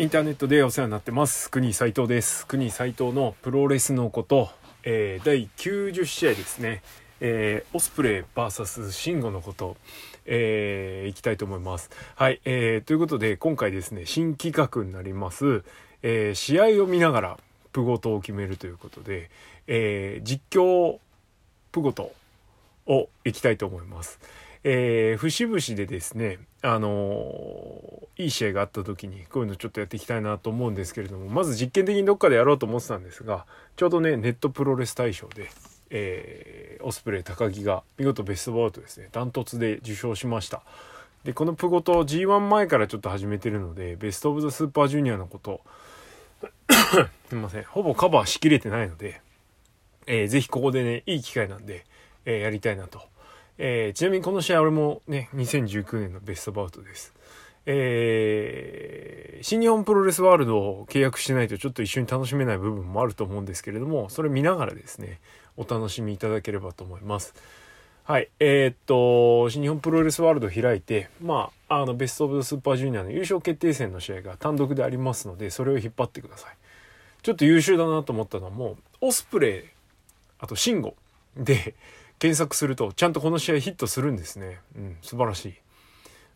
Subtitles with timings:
[0.00, 1.50] インターネットでお世話になってます。
[1.50, 2.46] 国斉藤です。
[2.46, 4.48] 国斉藤のプロレスのこと、
[4.82, 6.80] えー、第90試合ですね、
[7.20, 9.76] えー、オスプレイ VS シンゴのこと、
[10.24, 11.90] えー、いきたいと思います。
[12.16, 15.64] はい、えー、ということで今回ですね新企画になります、
[16.02, 17.38] えー、試合を見ながら
[17.72, 19.28] プゴトを決めるということで、
[19.66, 20.96] えー、実況
[21.72, 22.10] プゴト
[22.86, 24.18] をいきたいと思います。
[24.62, 33.46] えー、節々でですね、あのー、いい試合があった時にこういうのちょっとやっていきたいなと思うんですけれどもまず実験的にどっかでやろうと思ってたんですが
[33.76, 35.50] ちょうどねネットプロレス大賞で、
[35.88, 40.62] えー、オスプレイ高木が見事ベストバウトですねダントツで受賞しました。
[41.24, 45.60] でこのプゴと G1 前からちょっと始めてるのでベスト・オブ・ザ・スーパージュニアのこと
[47.28, 49.20] すいませんほぼカバーしきれてないので、
[50.06, 51.84] えー、ぜひここでねいい機会なんで、
[52.24, 53.02] えー、やりたいなと
[53.62, 57.12] えー、ちなみにこの試合俺もね、2019年のベストバウトです。
[57.66, 65.20] えー、新日本プロレスワールドを契約しないとちょっと一緒に楽しめない部分もあると思うんですけれども、それ見ながらですね、
[65.58, 67.34] お楽しみいただければと思います。
[68.04, 68.30] はい。
[68.40, 76.56] えー、っと、新日本プロレスワールド開いて、まあ、あの、ベストオブスーパージュニアの優勝決定戦の試合が単独でありますので、それを引っ張ってください。
[77.22, 79.64] ちょっと優秀だなと思ったのも、オスプレイ、
[80.38, 80.94] あとシンゴ
[81.36, 81.74] で、
[82.20, 84.60] 検索するとちゃんとこの試合ヒットするんですね。
[84.76, 85.54] うん、素晴らしい。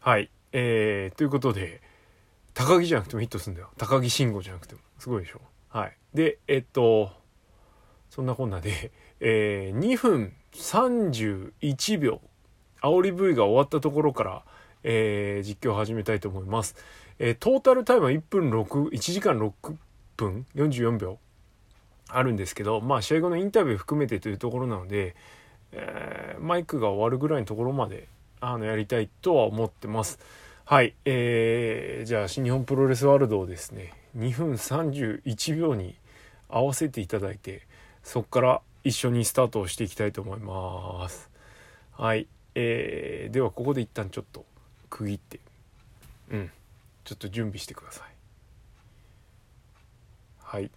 [0.00, 0.30] はい。
[0.52, 1.82] えー、ということで、
[2.54, 3.68] 高木じゃなくてもヒットするんだよ。
[3.76, 4.80] 高木慎吾じゃなくても。
[4.98, 5.40] すごいでしょ。
[5.68, 5.96] はい。
[6.14, 7.12] で、えっと、
[8.08, 12.20] そんなこんなで、えー、2分31秒、
[12.80, 14.42] 煽り V が終わったところから、
[14.84, 16.76] えー、実況を始めたいと思います。
[17.18, 19.52] えー、トータルタイムは1分6、1時間6
[20.16, 21.18] 分44秒
[22.08, 25.16] あるんですけど、まあ試合後のインタビュー含めてというところなので、
[25.74, 28.08] えー、マイクが終わるぐらいのところまで
[28.40, 30.18] あのやりたいとは思ってます。
[30.64, 35.94] はい、えー、じゃあ新日本プロレスワールドをですね2分31秒に
[36.48, 37.66] 合わせていただいて
[38.02, 41.30] そこから一緒にスタートをしていきたいと思います。
[41.92, 44.44] はい、えー、ではここで一旦ちょっと
[44.88, 45.40] 区切って
[46.30, 46.50] うん
[47.04, 48.14] ちょっと準備してください。
[50.38, 50.70] はい。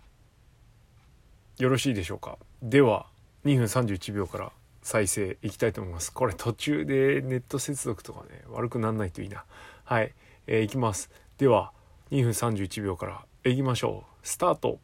[1.60, 2.38] よろしいでしょうか。
[2.62, 3.06] では
[3.46, 4.52] 2分31秒から
[4.88, 6.14] 再生いきたいと思います。
[6.14, 9.44] これ途中でネット接続とかね、悪くならないといいな。
[9.84, 10.14] はい、
[10.48, 11.12] えー、いきます。
[11.38, 11.74] では、
[12.12, 14.26] 2分31秒からいきましょう。
[14.26, 14.80] スタート。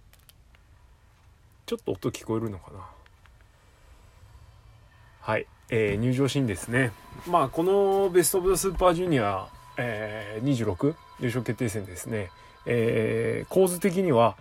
[1.65, 2.85] ちょっと音聞こえるのかな？
[5.21, 6.91] はい、えー、入場シーンですね。
[7.25, 9.47] まあ、このベスト・オブ・ザ・スーパージュニア、
[9.77, 12.29] えー、26優勝決定戦ですね。
[12.65, 14.35] えー、構図的には、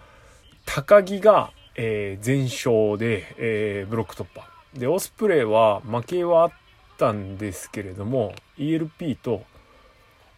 [0.66, 4.50] 高木が、えー、全勝で、えー、ブロック突破。
[4.74, 6.52] で、オスプレイは負けはあっ
[6.98, 9.44] たんですけれども、ELP と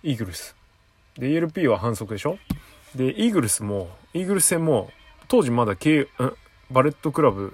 [0.03, 0.57] イーグルス。
[1.17, 2.39] で、ELP は反則でしょ？
[2.95, 4.91] で、イーグルスも、イーグルス戦も、
[5.29, 6.09] 当時まだ K、
[6.71, 7.53] バレットクラブ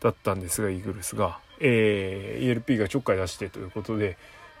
[0.00, 4.16] だったんですが、イーグルスが、えー、ELP がちょっかい出してということで、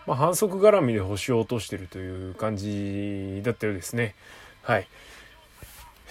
[0.06, 4.14] まあ、反則絡みで星を落としてるという感じだったようですね。
[4.62, 4.86] はい。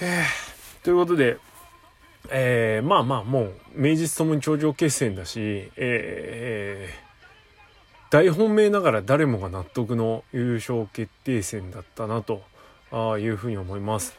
[0.02, 1.38] えー、ということで、
[2.34, 12.42] えー、まあまあもう名実ともに頂上決戦だし、えー、大本命ながら誰もが納得の優勝決定戦だったなと
[13.20, 14.18] いうふうに思います。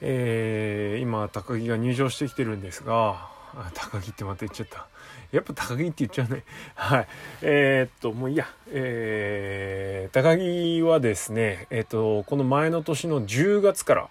[0.00, 3.28] えー、今高木が入場してきてるんですが
[3.74, 4.86] 高木ってまた言っちゃった。
[5.32, 6.44] やっぱ高木って言っちゃうね。
[6.74, 7.08] はい。
[7.42, 8.46] えー、っともういいや。
[8.68, 14.08] えー、高木はですねえ、っとこの前の年の10月から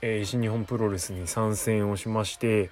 [0.00, 2.70] えー、新日本プロレスに参戦をしまして、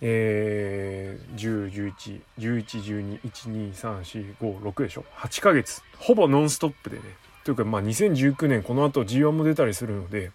[0.00, 5.82] えー、10、11、11、12、1、2、3、4、5、6でしょ ?8 ヶ月。
[5.98, 7.02] ほぼノンストップでね。
[7.44, 10.32] というか、まあ、2019年この後 G1 も出たりするので、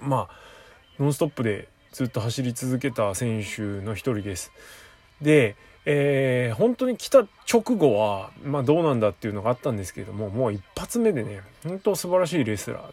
[0.00, 0.34] まあ、
[0.98, 4.52] ノンストップでずっと走り続けた選手の一人です。
[5.20, 12.92] で、えー、本当に来た直後は、まあどうなんだっていうのがあったんですけれども、もう一発目でね、本当素晴らしいレスラー、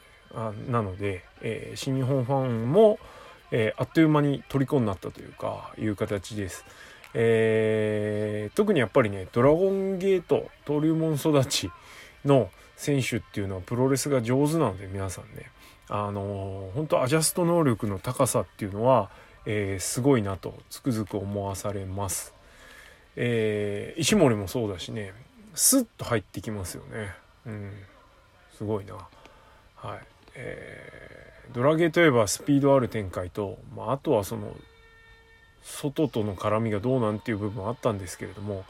[0.69, 2.99] なので、えー、新日本ファンも、
[3.51, 6.65] えー、あっという間に虜になったというかいう形です。
[7.13, 11.71] えー、特にやっぱりねドラゴンゲート登竜門育ち
[12.25, 15.49] の選手っていうのはプロレスが上手なので皆さんね
[15.89, 19.09] あのー、本当アジャスト能力の高さっていうのは、
[19.45, 22.33] えー、すごいなとつくづく思わされます。
[23.15, 25.13] えー、石森もそうだしね
[25.55, 27.15] スッと入ってきますよね。
[27.47, 27.71] うん、
[28.55, 28.95] すごいな。
[29.75, 30.16] はい。
[30.37, 34.55] えー、ドラゲーといえばスピードある展開と、まあ、あとはその
[35.63, 38.63] 外との絡みがどうなんていう部分あったんですけれども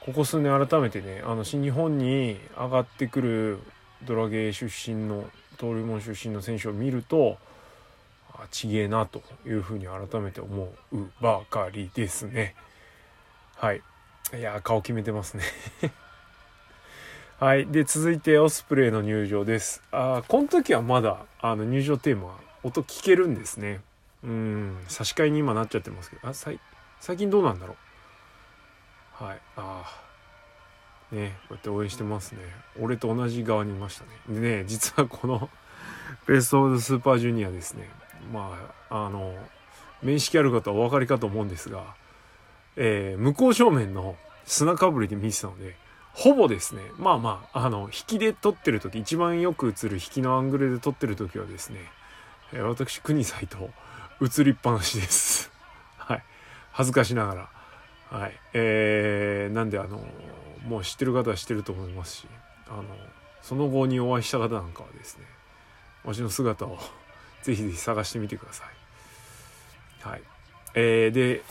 [0.00, 3.58] ここ数年改めてねあの新日本に上がってくる
[4.04, 5.24] ドラゲー出身の
[5.58, 7.38] 登竜門出身の選手を見ると
[8.50, 12.54] ちげえなというふうに改めて思うばかりですね。
[13.56, 13.82] はい。
[14.38, 15.44] いや顔決めてますね。
[17.40, 17.66] はい。
[17.66, 19.82] で続いてオスプレイの入場です。
[19.92, 23.80] あこの時はまだあの入場テーマ音聞けるんですね。
[24.22, 24.76] うん。
[24.88, 26.28] 差し替えに今なっちゃってますけど。
[26.28, 26.60] あ最
[27.16, 27.76] 近どうなんだろ
[29.22, 29.24] う。
[29.24, 29.40] はい。
[29.56, 29.82] あ
[31.10, 32.40] あねこうやって応援してますね。
[32.78, 34.10] 俺と同じ側にいましたね。
[34.38, 35.48] でね実はこの
[36.28, 37.88] ベスト・オブ・スーパージュニアですね。
[38.34, 38.54] ま
[38.90, 39.34] ああの
[40.02, 41.94] 面識ある方はお分かりかと思うんですが、
[42.76, 45.74] えー、向こう正面の砂かぶりで見てたので
[46.12, 46.82] ほぼですね。
[46.98, 51.80] まあまああの引きで撮ってる時一番よく映る引きのアングルで撮ってる時はですね、
[52.52, 53.70] え、私国際と
[54.20, 55.50] 映りっぱなしです。
[55.98, 56.24] はい。
[56.72, 57.34] 恥ずかしなが
[58.10, 58.18] ら。
[58.18, 58.38] はい。
[58.54, 60.04] えー、なんであの
[60.66, 62.28] もう知ってる方は知ってると思いますし
[62.68, 62.84] あの
[63.40, 65.24] その後にお会いした方なんかはですね
[66.04, 66.78] わしの姿を
[67.42, 70.08] ぜひぜひ探してみてください。
[70.08, 70.22] はい。
[70.74, 71.42] えー、で、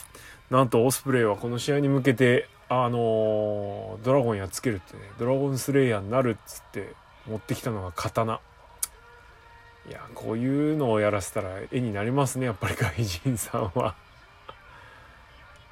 [0.49, 6.93] なんとオスプレイはこの試合に向けて、あのー、ドラゴンやっつけるってね、ドラゴンスレイヤーになるっつって
[7.27, 8.39] 持ってきたのが刀。
[9.89, 13.95] いや、こういうのをやらせたら絵になりますね、やっぱり外人さんは。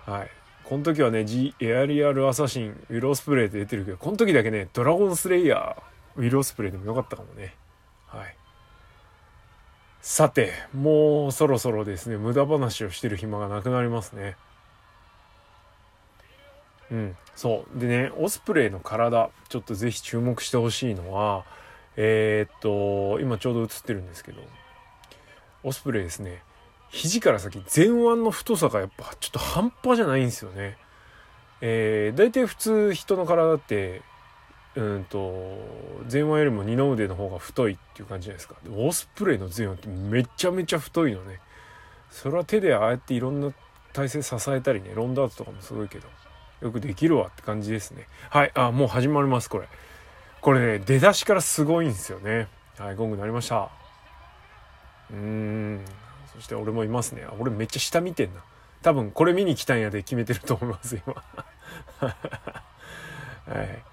[0.06, 0.32] はい。
[0.64, 7.56] この時はね、G、エアリアルアサシン、ウィル・オスプレイって出てるけど、この時だけね、ドラゴンスレイヤー、ウィル・オスプレイでもよかったかもね。
[8.08, 8.36] はい。
[10.02, 14.36] さて、もうそろそろですね、無駄話をしてる暇がなくなりますね。
[16.92, 17.80] うん、そう。
[17.80, 21.46] でね、オスプレイの体、ちょっとぜひ注目してほしいのは、
[21.96, 24.42] えー、っと、今ちょうど映ってるんですけど、
[25.64, 26.44] オスプレイですね、
[26.90, 30.78] 肘から先、前腕の太さがやっぱちょっと半端じゃないんですよね。
[31.62, 34.02] えー、大体普通人の体って
[34.76, 35.58] うんと
[36.12, 38.56] 前腕よりも二の腕の方が太いっていう感じじゃないですか。
[38.64, 41.40] でオスプレイの前腕ってめちゃめちゃ太いのね。
[42.12, 43.52] それは手でああやっていろんな
[43.92, 46.08] 体勢支えたりねロンダートとかもすごいけど。
[46.62, 48.08] よくできるわって感じですね。
[48.30, 49.68] はいあもう始まりますこれ。
[50.42, 52.48] これね出だしからすごいんですよね。
[52.78, 53.70] はいゴング鳴りました。
[55.12, 55.86] うーん。
[56.34, 57.26] そして俺もいますね。
[57.40, 58.44] 俺めっちゃ下見てんな。
[58.82, 61.24] 多分これ見に来たんやで決めてると思います今。
[63.48, 63.84] はい。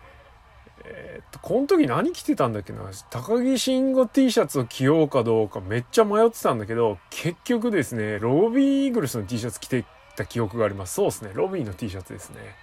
[0.87, 2.81] えー、っと、この時何着てたんだっけな。
[3.10, 9.84] 高木慎吾 T シャツを着ようかどうかめっちゃ迷ってたんだけど、結局ですね、ロビーイーグルスの T シャツ着て
[10.16, 10.94] た記憶があります。
[10.94, 12.56] そうですね、ロビーの T シャツですね。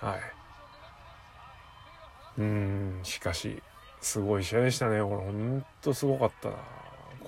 [0.00, 0.20] はい。
[2.38, 3.62] うん、しかし、
[4.00, 5.02] すごい試合でしたね。
[5.02, 6.56] これほんとすごかったな。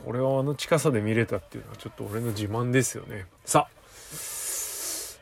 [0.04, 3.26] これをあの近さで見れたっていうのはちょっと俺の自慢ですよね。
[3.44, 3.82] さあ、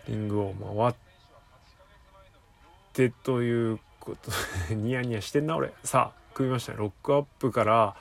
[0.09, 0.95] リングを回っ
[2.93, 4.31] てということ
[4.75, 7.95] ニヤニヤしてんな俺さあ組みましたねロックアップから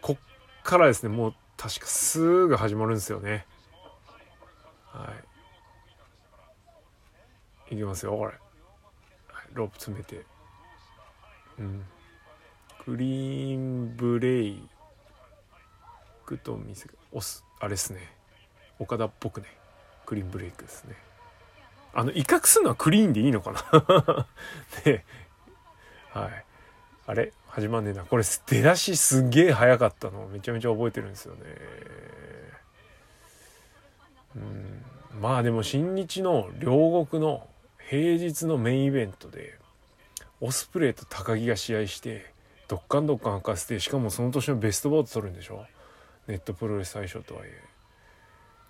[0.00, 3.46] こっからですねもう確かすぐ始まるんですよね
[4.86, 5.29] はい
[7.70, 8.36] いきますよこれ、はい、
[9.54, 10.24] ロープ詰めて。
[11.58, 11.84] うん。
[12.84, 14.68] クリーンブレイ
[16.26, 17.44] クと見せ押す。
[17.60, 18.00] あれっすね。
[18.78, 19.46] 岡田っぽくね。
[20.06, 20.96] クリーンブレイクですね。
[21.94, 24.26] あの威嚇するのはクリーンでいいのかな？
[24.84, 25.04] で
[26.10, 26.44] はい。
[27.06, 27.32] あれ？
[27.48, 28.04] 始まんねえな。
[28.04, 30.26] これ出だしすげえ早かったの。
[30.28, 31.40] めちゃめちゃ覚えてるんですよね。
[34.36, 34.84] うん。
[35.20, 37.46] まあでも新日の両国の
[37.90, 39.58] 平日のメインイベントで
[40.40, 42.32] オスプレイと高木が試合して
[42.68, 45.66] どっかんどっかん明かせてしかもその年のベストボート取るんでしょ？
[46.28, 47.60] ネットプロレス最初とはいえ。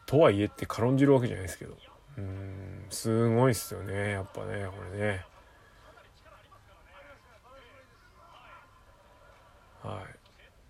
[0.06, 1.76] とはいえって軽んじるわけじゃないですけど。
[2.16, 5.24] うんすごいっすよねやっぱねこれね。
[9.82, 10.16] はい。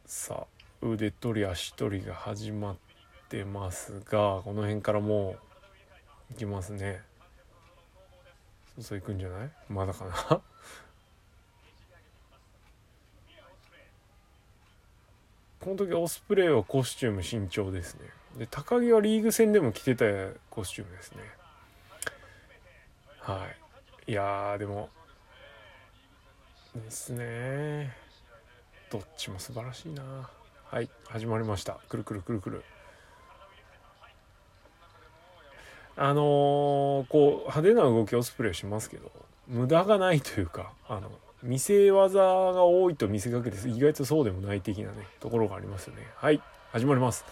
[0.07, 0.47] さあ
[0.85, 2.77] 腕取り足取りが始まっ
[3.29, 5.37] てますがこの辺からも
[6.31, 7.09] ういきますね。
[8.81, 9.51] そういくんじゃない？
[9.69, 10.13] まだかな？
[15.61, 18.09] この時オスプレイはコスチューム慎重ですね。
[18.39, 20.05] で高木はリーグ戦でも着てた
[20.49, 21.19] コスチュームですね。
[23.19, 23.47] は
[24.07, 24.11] い。
[24.13, 24.89] いやでも
[26.75, 27.95] ですね。
[28.91, 30.31] どっちも素晴らしいな。
[30.65, 31.75] はい始まりました。
[31.89, 32.65] くるくるくるくる。
[36.03, 39.13] あのー、こう派手な動きオスプレイしますけど
[39.47, 41.11] 無駄がないというかあの
[41.43, 46.07] 見せ技が多いと見せかけて意外とそうでもない的なねところがありますよね。
[46.17, 46.41] はい
[46.73, 47.27] 始まります。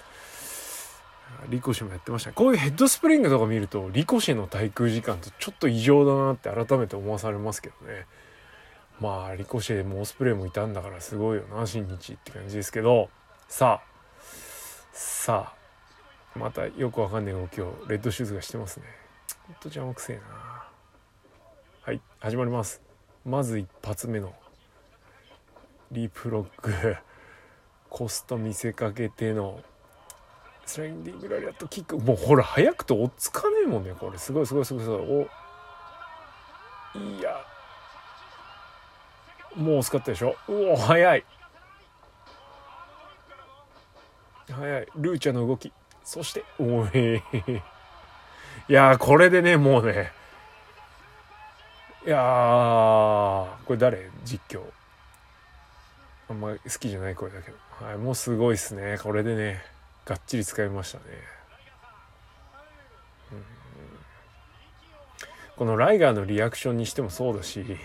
[1.49, 2.33] リコシェもやってました。
[2.33, 8.05] こういうヘッドスプリングとか見るとリコシェの滞空時間ってちょっと異常だなって改めて思わされますけどね。
[9.01, 13.09] まあリコシェもオスプレイもいたんだからすごいよな新日って感じですけど。
[13.49, 13.89] さあ
[14.93, 15.58] さあ
[16.39, 18.87] またよくわかんない動きをレッドシューズがしてますね。
[19.47, 20.23] ほんと邪魔くせえな。
[21.83, 22.81] はい始まります。
[23.25, 24.33] まず一発目の
[25.91, 26.97] リープロック。
[27.91, 29.61] コスト見せかけての。
[30.67, 31.99] スラインディングラリアットキック。
[31.99, 33.95] もうほら早くて追っつかねえもんね。
[33.99, 34.19] これ。
[34.19, 34.99] すごいすごいすごいすごい。
[36.95, 36.99] お。
[36.99, 37.45] いや。
[39.57, 40.37] もう惜しかったでしょ。
[40.47, 41.25] うお早い。
[44.51, 44.87] 早い。
[44.97, 45.73] ルーチャの動き。
[46.09, 47.23] そしておいい
[48.73, 50.11] やこれでねもうね。
[52.07, 52.17] いや
[53.67, 54.09] これ誰？
[54.25, 54.63] 実況。
[56.31, 58.97] あんま好きじゃない声だけど、はい、もうすごいっすね。
[59.03, 59.63] これでね
[60.07, 61.05] がっちり使いましたね、
[63.33, 63.45] うん、
[65.59, 67.77] このライガーのリアクションにしてもそうだし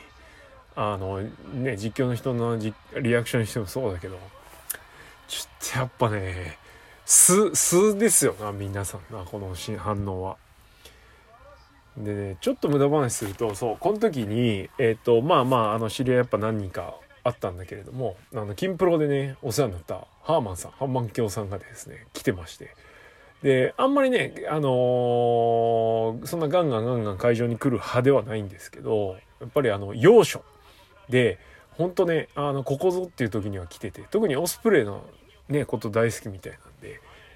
[0.77, 2.74] あのね実況の人のリ
[3.18, 4.18] アクションにしてもそうだけど
[5.27, 6.62] ちょっとやっぱね
[7.06, 10.38] 素素ですよな皆さんなこの反応は。
[11.98, 22.76] でねちょっと無駄話するとそうこの時にえっ、ー、とまあまああの知り合いやっぱ何人かあったんだけれどもあの金プロでねお世話になったハーマンさんハーマン京さんがですね来てまして
[23.44, 30.44] であんまりねあのー、そんなガンガンガンガン会場に来る派ではないんですけどやっぱりあの要所
[31.10, 31.38] で
[31.78, 35.04] 本当ねあのここぞっていう時には来てて特にオスプレイの
[35.50, 36.58] ねこと大好きみたいな、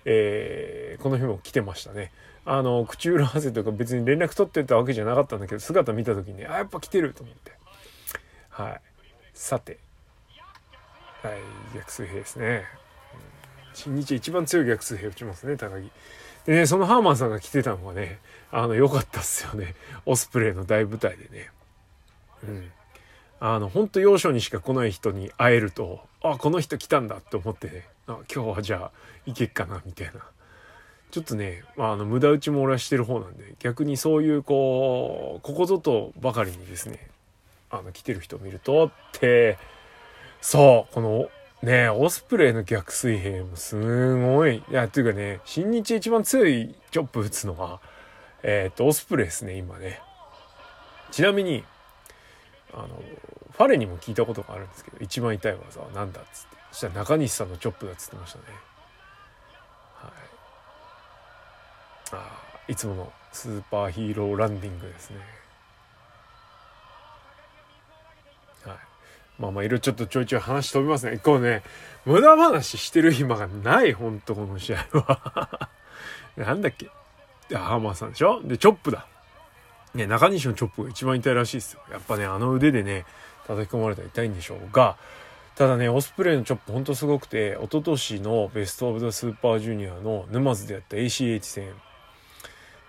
[0.09, 2.13] えー、この日も来てましたね。
[2.45, 7.51] あの口裏合わせとか別に連絡取ってたわけじゃなかったんだけど姿見た時にあやっぱ来てると思って。
[8.49, 8.81] はい。
[9.33, 9.79] さて。
[11.21, 11.33] はい
[11.75, 12.63] 逆水平ですね、
[13.73, 15.91] 新日一番強い逆水平打ちますね高木。
[16.45, 19.75] でねそのハーマンさんが来てたのがねあの良かったっすよね。
[20.05, 21.49] オスプレイの大舞台でね。
[22.45, 22.71] うん。
[23.41, 27.85] あの本当要所にしか来ない人に会えるとあこの人来たんだって思ってね。
[28.07, 28.91] あ今日はじゃあ
[29.25, 30.21] 行けっかなみたいな。
[31.09, 37.07] ちょっとね、まあ、あの無駄打ちも俺はしてる方なんで逆にそういうこうここぞとばかりにですね
[37.69, 39.57] あの来てる人を見るとって
[40.41, 41.29] そうこの
[41.63, 47.79] ねオスプレイの逆水平もすごいいやっていうかね新日一番強いチョップ打つのは
[48.43, 50.01] えっ、とオスプレイですね今ね。
[51.11, 51.63] ちなみに
[52.73, 53.01] あの
[53.51, 56.56] ファレにも聞いたことがあるんですけど一番痛い技は何だっつって。
[56.77, 58.43] したら中西さんのチョップだっつってましたね。
[59.95, 60.11] はい。
[62.11, 65.17] あいつものスーパーヒーローランディングですね。
[68.63, 68.77] はい。
[69.39, 71.17] まあまあいろいろちょっとちょいちょい話飛びますね。
[71.17, 71.63] こうね
[72.05, 75.69] 無駄話してる暇がない本当この試合は。
[76.37, 76.89] なんだっけ。
[77.55, 78.41] ハーマーさんでしょ。
[78.43, 79.07] でチョップだ。
[79.95, 81.81] ね、中西のチョップが一番痛いらしいですよ。
[81.91, 83.05] やっぱね、あの腕でね、
[83.47, 84.97] 叩き込まれたら痛いんでしょうが、
[85.57, 91.73] ただね、オスプレイのチョップほんとすごくて、一昨年のベストオブザスーパージュニアの沼津でやった ACH 戦。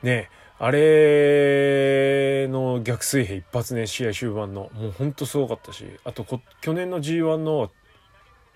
[0.03, 4.71] ね、あれの逆水平一発ね、試合終盤の。
[4.75, 6.27] もうほんとすごかったし、あと
[6.61, 7.71] 去年の G1 の、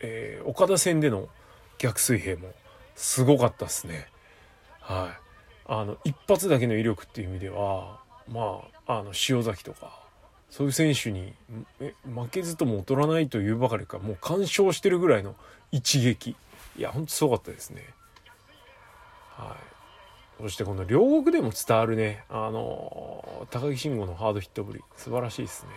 [0.03, 1.31] えー、岡田戦での
[1.79, 2.53] 逆水平も
[2.95, 4.09] すごかったっすね。
[4.81, 5.21] はい。
[5.65, 10.02] あの、一発だけの威力っていう意味では、まあ、あの塩崎とか
[10.53, 11.33] そういう選手に
[12.05, 15.35] 負けずとも劣らないというばかりかもう完勝してるぐらいの
[15.71, 16.37] 一撃
[16.77, 17.89] いやほんとすごかったですね。
[19.31, 19.57] は
[20.39, 25.71] い、そしてこの両国でも伝わるねあの高木慎吾のハードヒットぶり素晴らしいですね。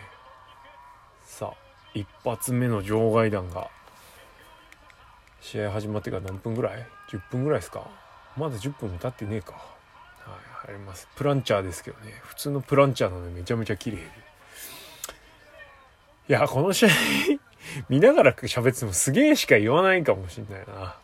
[1.24, 1.58] さあ
[1.94, 3.70] 一発目の場外弾が
[5.39, 7.88] 試合始まってから何分ぐらい ?10 分ぐらいですか？
[8.36, 9.53] まだ10分も経ってねえか。
[9.53, 9.60] は
[10.67, 14.03] い、ありますプランチャーですけどね普通のプランチャーなのでめちゃめちゃ綺麗で
[16.27, 16.89] いやこの試合
[17.89, 20.96] 見ながら喋ってもすげえしか言わないかもしんないな。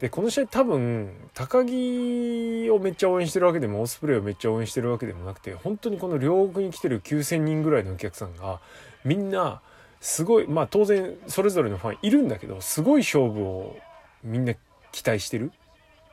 [0.00, 8.60] でこの試合多分高木をめっちゃ応援してるわけでもオスプレイをめっちゃ応援してるわけでもなくて本当にこの両国に来てる9,000人ぐらいのお客さんが
[9.04, 9.60] みんな
[10.00, 13.76] すごいまあ当然それぞれのファンいるんだけどすごい勝負を
[14.24, 14.54] みんな
[14.90, 15.52] 期待してる。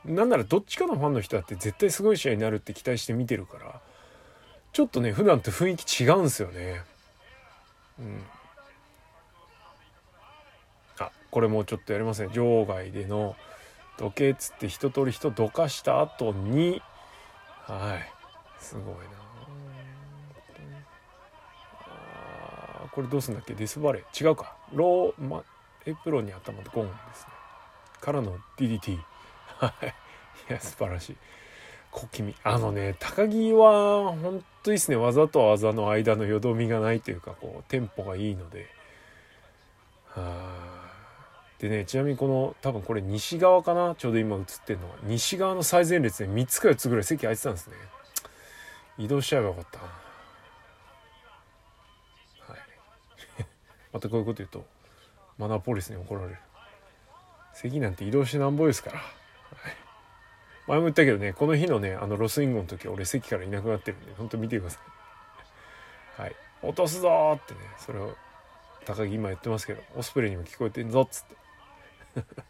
[0.04, 3.80] なんならどっちかのファンの人だって絶対すごい試合になるって期待して見てるから
[4.78, 6.82] ちょっとね普段と雰囲気違うんですよね。
[7.98, 8.22] うん。
[11.00, 13.34] あこれもうちょっとやりますね場外での
[13.96, 16.80] 時計っつって一通り人どかした後に
[17.66, 18.62] はい。
[18.62, 18.92] すごいな。
[22.84, 23.54] あこれどうすんだっけ？
[23.54, 24.28] デスバレー？
[24.28, 24.54] 違うか。
[24.72, 25.42] ローマ
[25.86, 27.32] エプロンに頭でゴンですね。
[28.00, 28.96] からの DDT
[29.58, 29.86] はい。
[30.48, 31.16] いや素晴らしい。
[31.98, 32.34] 小気味。
[32.44, 38.66] あのね高木は本当いいですね技と技の間のよどみがないというかこうテンポがいいので。
[40.10, 40.68] は
[41.58, 43.96] でねちなみにこの多分これ西側かな？
[43.96, 44.96] ちょうど今映ってるのは。
[45.02, 47.74] 西側の最前列で3つか4つぐらい席空いてたんですね。
[48.96, 49.78] 移動しちゃえばよかった。
[52.52, 52.58] は
[53.40, 53.46] い。
[53.92, 54.64] またこういうこと言うと
[55.36, 56.38] マナーポリスに怒られる。
[57.54, 59.08] 席なんて移動してなんぼですから、はい、
[60.68, 64.78] 前も言ったけどねこの日のねあのロスインゴの時俺席からいなくなってるんでほんと見てくださ
[66.18, 66.22] い。
[66.22, 66.36] はい。
[66.62, 68.14] 落とすぞってねそれを
[68.84, 71.36] 高木今言ってますけどオスプレイにも聞こえてんぞっつって。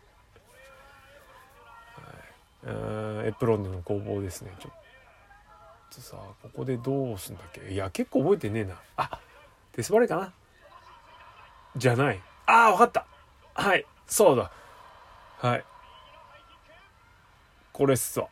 [2.66, 6.00] はい、エプロンでの攻防ですねちょっと。
[6.00, 7.72] さここでどうすんだっけ？
[7.72, 8.80] いや結構覚えてねえな。
[8.96, 9.20] あ
[9.74, 10.32] デスバレーかな？
[11.76, 12.20] じゃない。
[12.46, 13.06] ああ分かった。
[13.54, 13.86] はい。
[14.06, 14.50] そうだ。
[15.38, 15.64] はい。
[17.78, 18.26] これっすわ。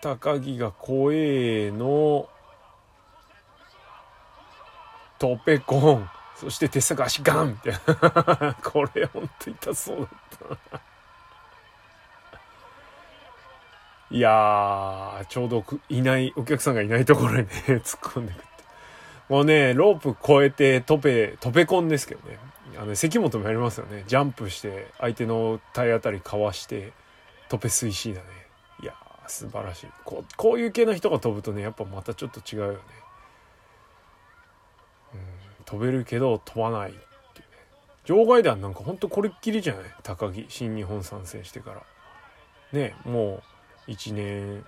[0.00, 2.28] 高木が怖えの。
[5.18, 6.08] トペコン。
[6.36, 7.48] そして手探しガン。
[7.48, 10.08] みたいなこれほんと痛そうだっ
[10.70, 10.80] た。
[14.14, 18.46] いやちょうどいないお客さんがいないところにね 突っ込んでくって。
[19.28, 22.38] もうねロープ越えてトペトペコンですけどね。
[22.78, 24.04] あの関本もやりますよね。
[24.06, 26.92] ジャンプして相手の体当たりかわして。
[27.52, 28.26] トペ水シーだね。
[28.82, 29.86] いやー素晴らしい。
[30.06, 32.78] こうこういう系の人が飛ぶとねやっぱまたちょっと違うよね。
[35.66, 37.04] 飛べるけど飛ばないっていうね。
[38.06, 39.84] 場外弾なんかほんとこれっきりじゃない？
[40.02, 41.82] 高木新日本参戦してから。
[42.72, 43.42] ねも
[43.86, 44.64] う1年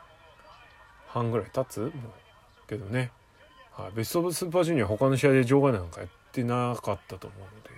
[1.09, 1.81] 半ぐらい経つ？
[1.81, 1.93] もう。
[2.69, 3.13] けどね、
[3.73, 7.75] はい、ベスト・オブ・スーパージュニア他の試合で場外弾なんかやってなかったと思うので。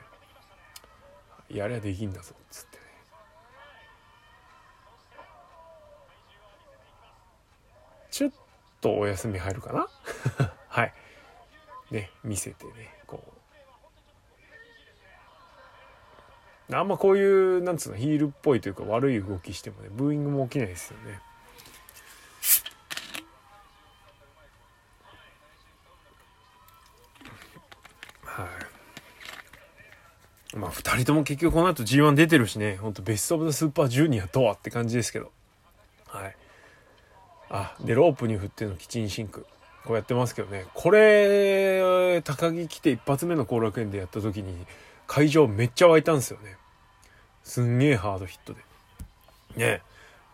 [1.48, 2.82] やりゃできんだぞっつってね
[8.10, 8.32] ちょっ
[8.86, 9.88] とお休み入るかな？
[10.68, 10.92] はい。
[11.90, 13.32] ね見せてねこう。
[16.74, 21.20] あんまこういうなんつうのヒールっぽいというか悪い動きしてもねブーイングも起きないですよね。
[28.24, 28.48] は
[30.54, 30.56] い。
[30.56, 32.76] まあ2人とも結局この後 G1 出てるしね。
[32.76, 35.32] ほんとベスト・オブ・ザ・スーパージュニアとはって感じですけど。
[36.06, 36.36] はい。
[37.50, 39.46] あでロープに振ってのキッチンシンク。
[39.84, 40.66] こうやってますけどね。
[40.74, 44.66] これ高木来て一発目の後楽園でやった時に
[45.06, 46.56] 会場めっちゃ湧いたんですよね。
[47.44, 48.60] すんげえハードヒットで。
[49.56, 49.82] ね。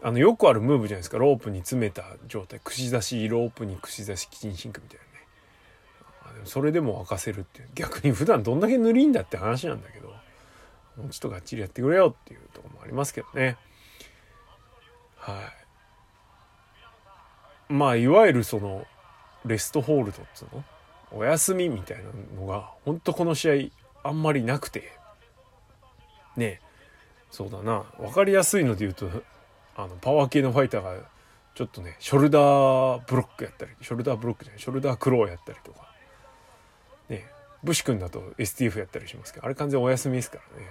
[0.03, 1.19] あのよくあるムーブじゃないですか。
[1.19, 2.61] ロープに詰めた状態。
[2.65, 4.99] 串刺しロープに串刺しキッチンシンクみたい
[6.33, 6.47] なね。
[6.47, 7.69] それでも沸かせるっていう。
[7.75, 10.09] 逆に普段どんだけ塗りんだって話なんだけど。
[10.97, 13.57] もうちょっとがっちりやってくれよっていうとこもありますけどね。
[15.17, 15.62] はい。
[17.73, 18.87] まあいわゆるその
[19.47, 20.65] レストホールドっつうの？
[21.11, 22.05] お休みみたいな
[22.41, 23.73] のがほんとこの試
[24.05, 24.93] 合あんまりなくて。
[26.37, 26.61] ね。
[27.31, 27.85] そうだな。
[27.99, 29.11] 分かりやすいので言うと
[29.77, 30.97] あのパワー系のファイターが
[31.55, 35.91] ちょっとねショルダーブロックやったりショルダーブロックじゃないショルダークローやったりとか。
[37.09, 37.27] ね。
[37.63, 40.69] ブシ君だと STF やったりしますけどあれ完全お休みですからね。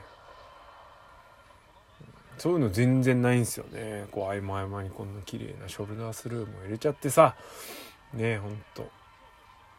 [2.42, 4.08] そういうの全然ないんですよね。
[4.10, 7.36] こう合間合間にこんな綺麗なショルダースルーも入れちゃってさ。
[8.16, 8.90] ねえほんと。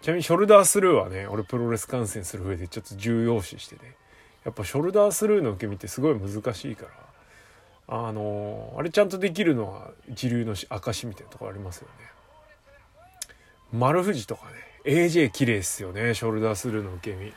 [0.01, 3.97] ちなみにショルダースルーはね俺プロレス観戦する上でちょっと重要視してね
[4.45, 6.87] やっぱショルダースルーの受け身ってすごい難しいか
[7.89, 7.97] ら。
[8.07, 12.05] あのー、あれちゃんとできるのは一流の証みたいなとこありますよね。
[13.73, 14.53] 丸藤とかね
[14.85, 17.33] AJ 綺麗っすよねショルダースルーの受け身。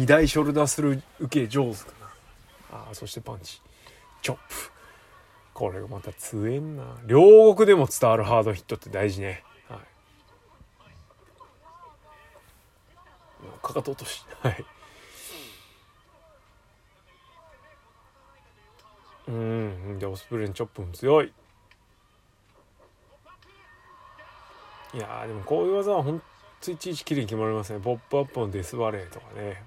[0.00, 1.86] 2大ショルダースルー受け上手か
[2.72, 2.78] な。
[2.78, 3.62] あそしてパンチ。
[4.22, 4.42] チョップ。
[5.52, 6.84] これがまた強えんな。
[7.06, 9.44] 両国でも伝わるハードヒットって大事ね。
[9.68, 9.80] はい。
[13.62, 14.24] かかと落とし。
[14.40, 14.64] はい。
[19.28, 19.98] うん。
[19.98, 21.32] でオスプレイのチョップも強い。
[24.94, 26.20] いやでもこういう技はほん
[26.60, 27.80] といちいち綺麗に決まりますね。
[27.80, 29.62] ポップアップのデスバレーとかね。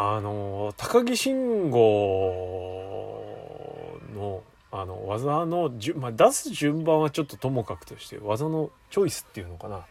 [0.00, 2.78] あの高木慎吾
[4.14, 9.86] のあの技のじゅ、まあ、出す順番はちょっとともかくとして技のチョイスっていうのかな。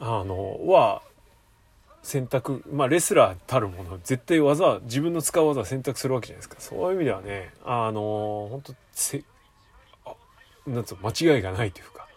[0.00, 1.02] あのは
[2.02, 6.56] 選択まあレスラーたるもの絶対技自分の使う技を選択するわけじゃないですか。
[6.58, 9.22] そういう意味ではねあの本当せ
[10.66, 12.08] なんつう間違いがないというか。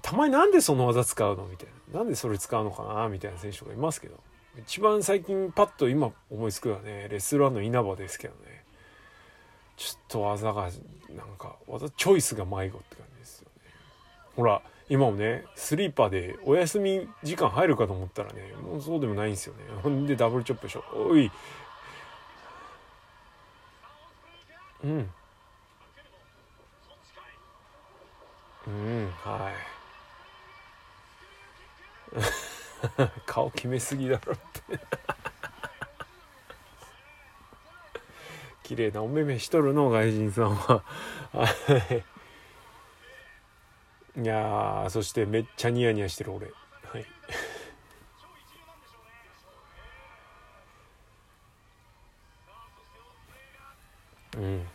[0.00, 1.98] たまになんでその技使うのみたいな。
[1.98, 4.14] なんでそれ使うのかなみたいな選手がいますけど。
[4.58, 8.64] 一番最近パッと今思いつくのはねレスラーの稲葉ですけどね。
[9.76, 10.70] ちょっと技が
[11.10, 13.62] なんか技チョイスが迷子って感じですよね。
[14.36, 19.64] ほら今もねスリーパーでお休み時間入るかと思ったらねもうそうでもないんですよね。
[19.82, 21.30] ほんでダブルチョップでしょおい。
[24.84, 25.10] うん。
[28.66, 29.54] うんはい。
[33.26, 34.80] 顔決めすぎだろって。
[38.62, 40.82] 綺麗なお目目しとるの外人さんは。
[44.16, 44.24] い。
[44.24, 46.46] やそしてめっちゃニヤニヤしてる俺。
[46.46, 47.06] はい。
[54.36, 54.66] うん。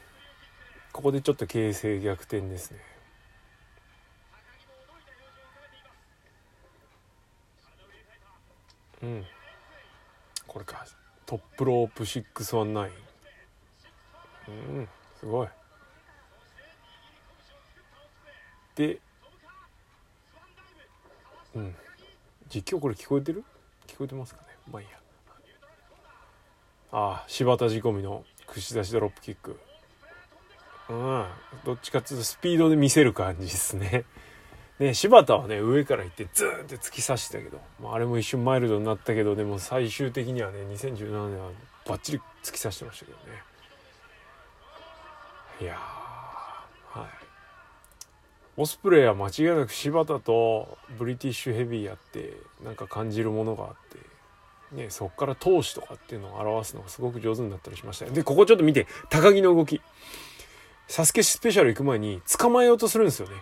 [0.91, 2.96] ここでちょっと形勢逆転ですね。
[9.03, 9.25] うん。
[10.47, 10.85] これか。
[11.25, 12.89] トップロープ619
[14.47, 14.87] うん
[15.19, 15.47] すごい。
[18.75, 18.99] で
[21.53, 21.75] うん。
[22.49, 23.43] 実況これ聞こえてる？
[23.87, 24.47] 聞こえてますかね？
[24.71, 24.97] まあいいや。
[26.93, 29.59] ああ柴田仕込みの串刺しドロップキック。
[30.89, 31.25] うん。
[31.65, 34.05] どっちかっていうとスピードで見せる感じですね。
[34.79, 41.51] ね柴田はね上から行ってズーンって突き刺してたけど、まあ、あれも一瞬マイルドになったけどでも最終的にはね2017年は
[41.87, 43.23] バッチリ突き刺してましたけどね。
[45.61, 47.07] いやはい。
[48.57, 53.69] オスプレイは間違いなく柴田とブリティッシュヘビーやってなんか感じるものがあっ
[54.71, 59.81] て、ね、そっから闘志とかっていうのを表すのがすごく上手になったりしましたでここちょっと見て高木の動き。
[60.87, 63.35] サスケスペシャル行く前に捕まえようとするんですよね。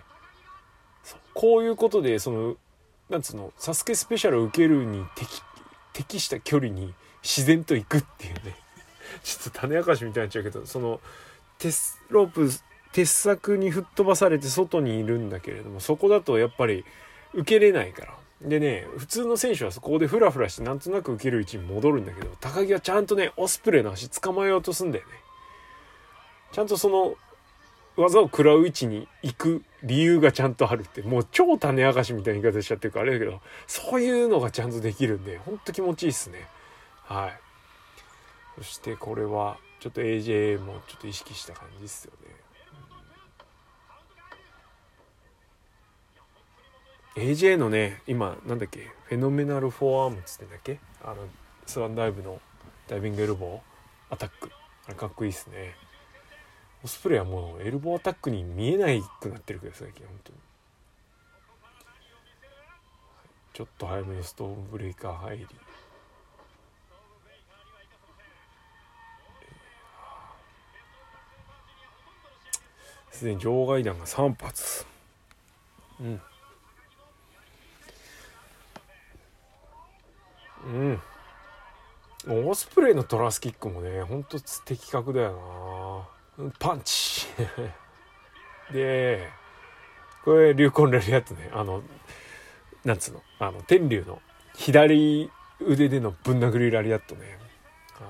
[1.34, 2.56] こういうことでその
[3.08, 5.42] なんつうのサスケスペシャルを受けるに適
[5.92, 8.56] 適した距離に自然と行くっていうね。
[9.22, 11.00] ちょっと種明かしみたいになっちゃうけどその
[11.58, 12.50] テスロープ
[12.92, 16.84] 鉄柵に吹っ飛ばされて外にいるんだけれどもそこだとやっぱり
[17.34, 18.14] 受けれないから。
[18.42, 25.12] でね普通の選手はそこでフラフラしてなんとなく受ける位置に戻るんだけど高木はちゃんとねオスプレイの足捕まえようとすんだよね。
[26.52, 27.16] ちゃんとその
[27.96, 36.46] 技を食らう位置に行く理由がちゃんとあるってもう超種明かしみたいな言い方しちゃってるからあれだけどそういうのがちゃんとできるんでほんと気持ちいいっすね。
[37.04, 37.40] はい。
[38.58, 42.12] そしてこれはちょっと AJ もちょっと意識した感じですよ
[47.16, 47.22] ね。
[47.24, 50.80] AJ のね今なんだっけフェノメナルフォーアームっつってんだっけ？
[51.02, 51.16] あの
[51.66, 52.40] スワンダイブの
[52.88, 53.60] ダイビングエルボー
[54.14, 54.50] アタック。
[54.86, 55.74] あれかっこいいっすね。
[56.86, 60.38] オスプレイはもうエルボーアタックに見えないくなってるけど最近本当に。
[63.54, 65.46] ちょっと早めにストーンブレイカー入り。
[73.10, 74.86] すでに場外弾が3発。
[75.98, 76.22] うん。
[82.28, 82.48] うん。
[82.48, 86.15] オスプレイのトラスキックもねほんと的確だよな。
[86.58, 87.26] パンチ。
[88.72, 89.28] で
[90.24, 91.50] これ流魂ラリアットね。
[91.52, 91.82] あの
[92.84, 93.22] なんつうの？
[93.38, 94.20] あの天竜の
[94.54, 97.38] 左腕でのぶん殴りラリアットね、
[97.94, 98.06] は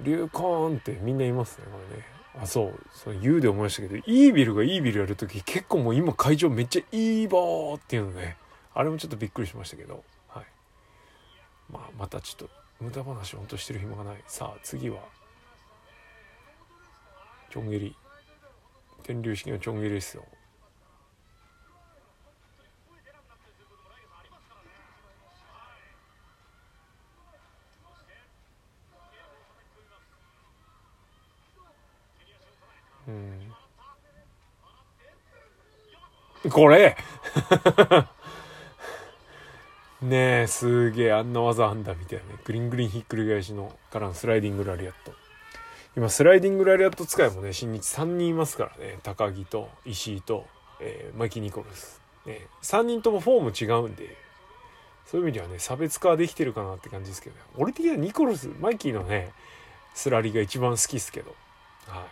[0.00, 2.04] い、流魂ってみんな言いますねこれね。
[2.40, 8.36] あそうそう言うで思いましたけどイービルがイービルやる時結構もう今会場めっちゃいいボーっていうのね。
[8.74, 10.44] あれもちょっとびっくりしましたけど、はい。
[11.72, 14.22] まあ、またちょっと無駄話ほんとしてる暇がない。
[14.28, 15.00] さあ、次は、
[17.50, 17.96] ちょん切り。
[19.02, 20.24] 天竜式のちょん切りですよ。
[33.08, 33.52] うん。
[36.50, 36.96] これ
[40.02, 42.38] ねえすげえあんな技あんだみたいなね。
[42.44, 45.12] グリングリンひっくり返しのからのスライディングラリアット。
[45.96, 48.98] 今スライディングラリアット使いもね新日3人いますからね。
[49.02, 50.46] 高木と石井と、
[50.80, 54.16] えー、マイキー・ニコルス、ね、3人ともフォーム違うんで。
[55.04, 59.32] そういう意味ではね差別化できてるかなって感じですけど、ね、俺的にはニコルスマイキーのね
[59.94, 61.34] スラリが一番好きっすけど。
[61.88, 62.04] はい。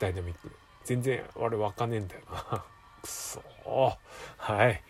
[0.00, 0.50] ダイナミック。
[0.84, 2.64] 全然あれわかねえんだよな。
[3.02, 3.40] くそ
[4.36, 4.82] はい。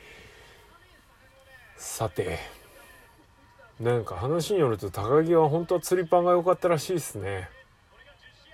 [1.84, 2.38] さて。
[3.78, 7.48] なんか話によると高木は本当は釣りパンが良かったらしいですね。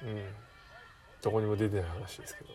[0.02, 0.24] うん。
[1.22, 2.50] どこにも出てない話ですけど。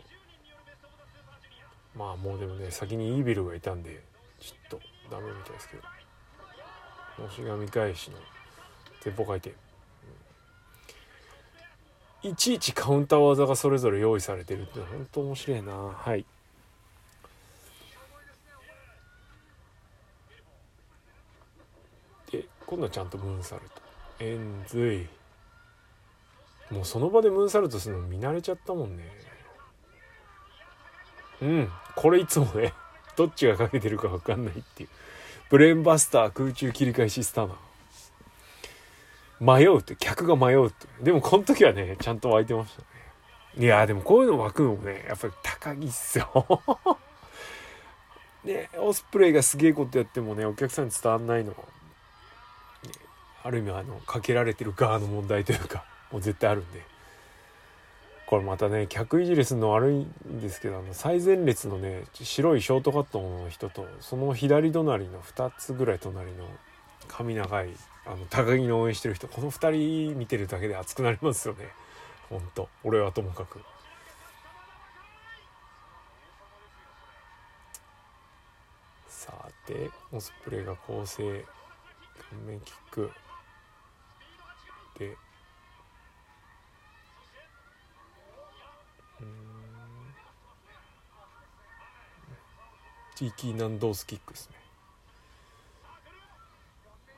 [1.95, 4.03] まあもうでもね先にイービルがいたんで
[4.39, 5.83] ちょっとダメみたいですけど。
[7.29, 8.17] 星神返しの
[9.01, 9.55] 鉄砲回転、
[12.23, 12.31] うん。
[12.31, 15.73] いちいちカウンター技がそれぞれ用意されてるって本当面白いな。
[15.73, 16.25] はい
[22.31, 23.82] で今度はちゃんとムーンサルト。
[24.19, 25.08] エンズ
[26.71, 29.04] イもうその場でムーンサルトするの見慣れちゃったもんね。
[31.41, 31.69] うん。
[31.95, 32.73] これいつもね
[33.15, 34.89] どっちがかけてるか分かんないっていう。
[35.49, 37.58] ブレーンバスター空中切り返しスタナー。
[39.39, 40.88] 迷うって客が迷うって。
[41.01, 42.88] でもこの時はねちゃんと湧いてましたね。
[43.58, 46.62] いやでもこういうの湧くのもねやっぱり高木っすよ。
[48.43, 51.54] ねオスプレイがすげえことやってもねお客さんに伝わんないの、
[53.45, 56.84] ある意味あのかけられてる側の問題というか もう絶対あるんで。
[58.25, 66.47] これまたね客いじりするの悪いんですけどあの最前列のね白いショートカットの人とその左隣の2つぐらい隣の
[67.08, 67.69] 髪長い
[68.03, 71.69] あの高木の応援してる人この2人見てるだけで熱くなりますよね。
[72.27, 73.60] ほんと俺はともかく。
[79.08, 79.31] さ
[79.67, 81.45] てオスプレイが構成
[82.31, 83.12] 顔面キック。
[84.99, 85.17] で
[93.15, 94.55] ティーキーナンドースキックですね。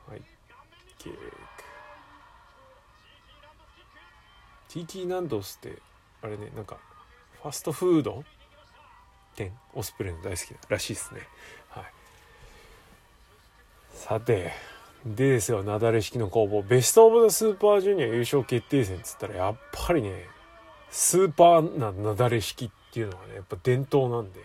[0.08, 0.22] はい。
[0.96, 1.18] キック。
[4.68, 5.78] ティーキーナンドースって
[6.22, 6.76] あれねなんか
[7.42, 8.22] ファストフード
[9.34, 11.20] 店オスプレイの大好きならしいですね。
[11.70, 11.84] はい。
[13.92, 14.77] さて。
[15.06, 16.62] でですよなだれ式の攻防。
[16.62, 20.26] ベスト・オブ・ザ・スーパージュニア優勝決定戦っつったらやっぱりね
[20.90, 24.40] スーパーなだれ式っていうのがねやっぱ伝統なんで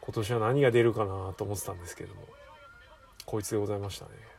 [0.00, 2.22] 今年は何が出るかなと思ってたんですけども
[3.24, 4.35] こいつでございましたね。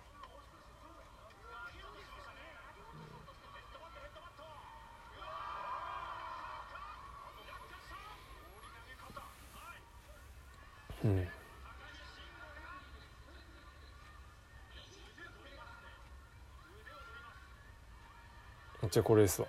[18.89, 19.47] じゃこれですわ。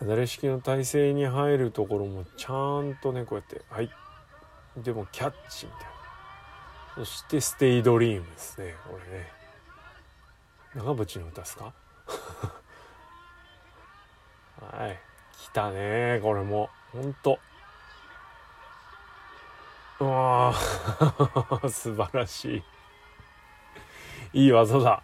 [0.00, 3.90] なだれ式の体勢に入るところもちゃんとねこうやってはい。
[4.76, 5.86] でもキャッチみたいな。
[6.96, 9.32] そしてステイドリームですねこれね。
[10.74, 11.72] 長渕の歌ですか？
[14.60, 15.00] はい。
[15.38, 16.68] 来たねこれも。
[16.92, 17.38] ほんと。
[19.98, 20.52] うわ
[21.70, 22.62] 素晴らしい。
[24.44, 25.02] いい技だ。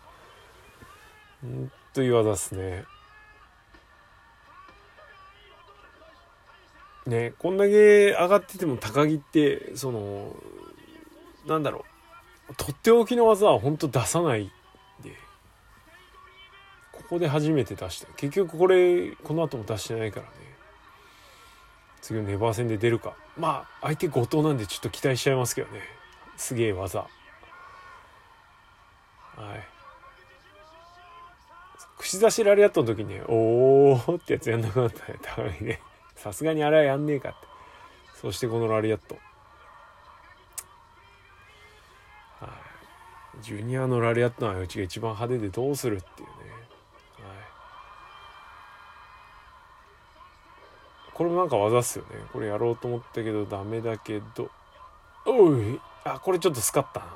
[1.41, 2.85] ほんといい技っすね。
[7.07, 10.37] ねこんだけ上がってても高木ってその
[11.47, 11.85] なんだろ
[12.51, 12.55] う。
[12.57, 14.53] とっておきの技は本当出さない
[15.03, 15.17] で。
[16.93, 18.13] ここで初めて出した。
[18.13, 20.42] 結局これこの後も出してないからね。
[22.03, 23.15] 次のネバー戦で出るか。
[23.39, 25.81] まあ相手後藤なんでちょっと期待しちゃいますけどね。
[26.37, 26.99] すげえ技。
[27.01, 27.07] は
[29.55, 29.73] い。
[31.99, 35.19] 串刺しラリアットの時にねおーってやつやんなくなったね。
[35.23, 35.81] 高木ね。
[36.17, 37.39] さすがにあれはやんねえかって。
[38.21, 39.17] そしてこのラリアット。
[42.41, 42.51] はい。
[43.41, 47.37] ジュニアのラリアットの相打ちが一番派手でどうするっていうねはい
[51.15, 52.11] これもなんか技っすよね。
[52.33, 54.49] これやろうと思ったけどダメだけど。
[55.27, 55.81] おい。
[56.05, 57.07] あこれちょっとスカったな。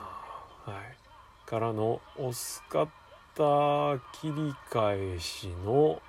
[0.75, 0.97] はい。
[1.47, 2.89] からの押すかっ
[3.37, 6.03] た切り返しの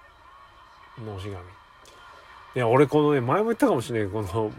[1.06, 1.40] のし紙い
[2.56, 4.52] や俺このね前も言ったかもしれないこの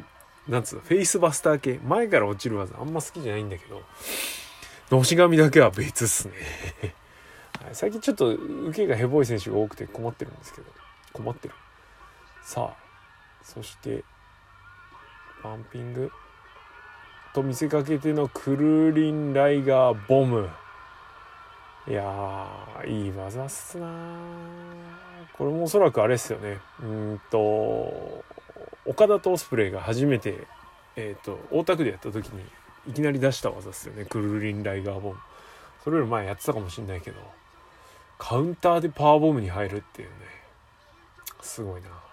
[0.46, 1.80] なんつうのフェイスバスター系。
[1.82, 3.82] 前から落ちる技あんま好きじゃないんだけど
[4.96, 6.34] のし紙だけは別っすね。
[7.60, 10.70] はい、最近ちょっと受けがヘボい選手が多くて困ってるんですけど。
[11.12, 11.54] 困ってる。
[12.42, 12.87] さあ。
[13.54, 14.04] そして
[15.42, 16.10] パンピング。
[17.32, 20.50] と見せかけてのクルーリンライガーボム。
[21.86, 23.88] いやーいい技っすな
[25.32, 26.58] これもおそらくあれですよね。
[26.82, 28.22] うんと
[28.84, 30.46] 岡田とオスプレイが初めて、
[30.96, 32.42] えーと、大田区でやった時に
[32.86, 34.04] いきなり出した技ですよね。
[34.04, 35.16] クルーリンライガーボム。
[35.82, 37.16] それより前やってたかもしんないけど
[38.18, 40.14] カウンターでパワーボムに入るっていうね。
[41.40, 42.07] すごいな。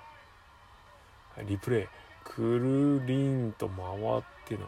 [1.43, 1.87] リプレイ
[2.23, 4.67] クルーリンと回っての。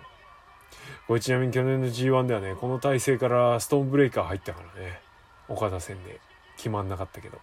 [1.08, 4.99] これちなみに去年の G1 ではねこの体勢からストーンブレイカー入ったからね。
[5.47, 6.19] 岡田戦で。
[6.58, 7.39] 決まんなかったけど。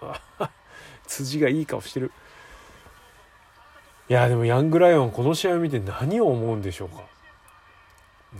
[1.06, 2.12] 辻がいい顔してる。
[4.08, 7.02] いやでもヤングライオンこの試合を見て何を思うんでしょうか。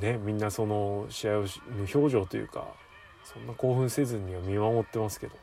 [0.00, 2.66] ねみんなその試合を無表情というか
[3.24, 5.36] そんな興奮せずには見守ってますけど。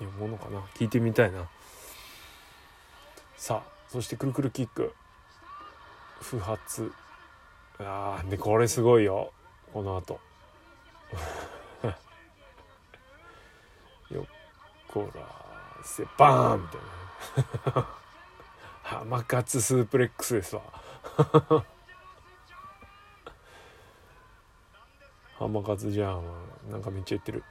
[0.00, 0.60] 何思うのかな。
[0.74, 1.48] 聞いてみたいな。
[3.44, 4.94] さあそしてくるくるキック。
[6.22, 6.90] 不発。
[7.78, 9.34] あーでこれすごいよ。
[9.70, 10.18] この後。
[14.10, 14.24] よっ
[14.88, 15.20] こら
[15.84, 16.06] せ。
[16.16, 16.80] バーンみたい
[17.76, 17.86] な。
[18.82, 20.62] 浜勝スープレックスですわ。
[25.36, 26.24] 浜勝じゃん
[26.70, 27.44] なんかめっちゃ言ってる。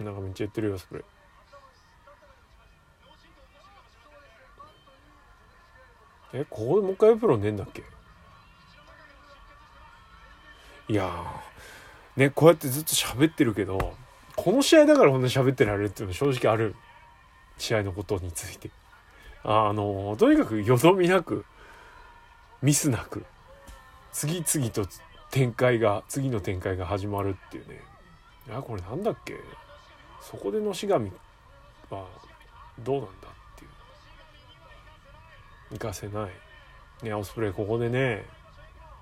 [0.00, 1.02] なんかめっちゃ言ってるよそれ。
[6.34, 7.82] えここでもう一回エプロンねんだっけ？
[10.88, 11.10] いや
[12.16, 13.94] ねこうやってずっと喋ってるけど
[14.36, 16.74] この試合だからほんと喋ってられるっていうのは正直ある。
[17.56, 18.68] 試合のことについて。
[19.44, 21.44] あのとにかくよどみなく
[22.62, 23.24] ミスなく
[24.12, 24.88] 次々と
[25.30, 27.80] 展開が次の展開が始まるっていうね。
[28.48, 29.36] いやこれなんだっけ？
[30.20, 31.12] そこでのし神
[31.90, 32.06] は
[32.80, 33.28] どうなんだ？
[35.70, 36.30] 行かせない。
[37.04, 38.24] ねオスプレイここでね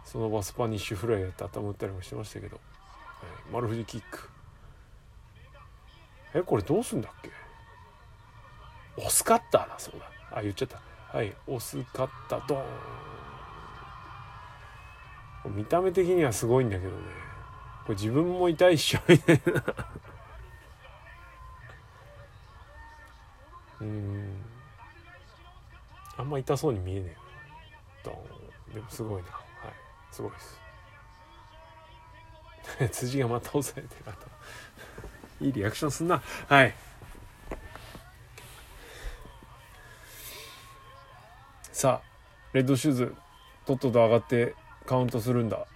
[0.04, 4.28] その場スパニッシュフライやって頭打ったりもしてましたけど、はい、丸藤キック。
[6.34, 7.30] えこれどうすんだっけ？
[8.96, 10.10] オスカッターだそうだ。
[10.32, 10.80] あ言っちゃった。
[11.16, 12.60] はいオスカッタードー
[15.50, 15.56] ン。
[15.56, 16.96] 見た目的にはすごいんだけどね。
[17.84, 19.64] これ自分も痛いっしょみたいな。
[23.82, 24.51] うん。
[26.16, 27.16] あんま痛そうに見えねえ
[28.04, 28.74] ドン。
[28.74, 29.28] でもすごいな。
[29.30, 29.42] はい。
[30.10, 30.62] すごいです。
[32.92, 34.12] 辻がまた押さえてるた
[35.44, 36.22] いいリアクションすんな。
[36.48, 36.74] はい。
[41.72, 42.12] さあ
[42.52, 43.16] レッドシューズ
[43.64, 44.54] とっとと上がって
[44.86, 45.66] カウントするんだ。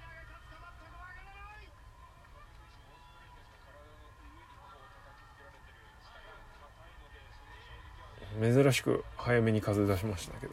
[8.40, 10.52] 珍しく早めに風出しましたけど。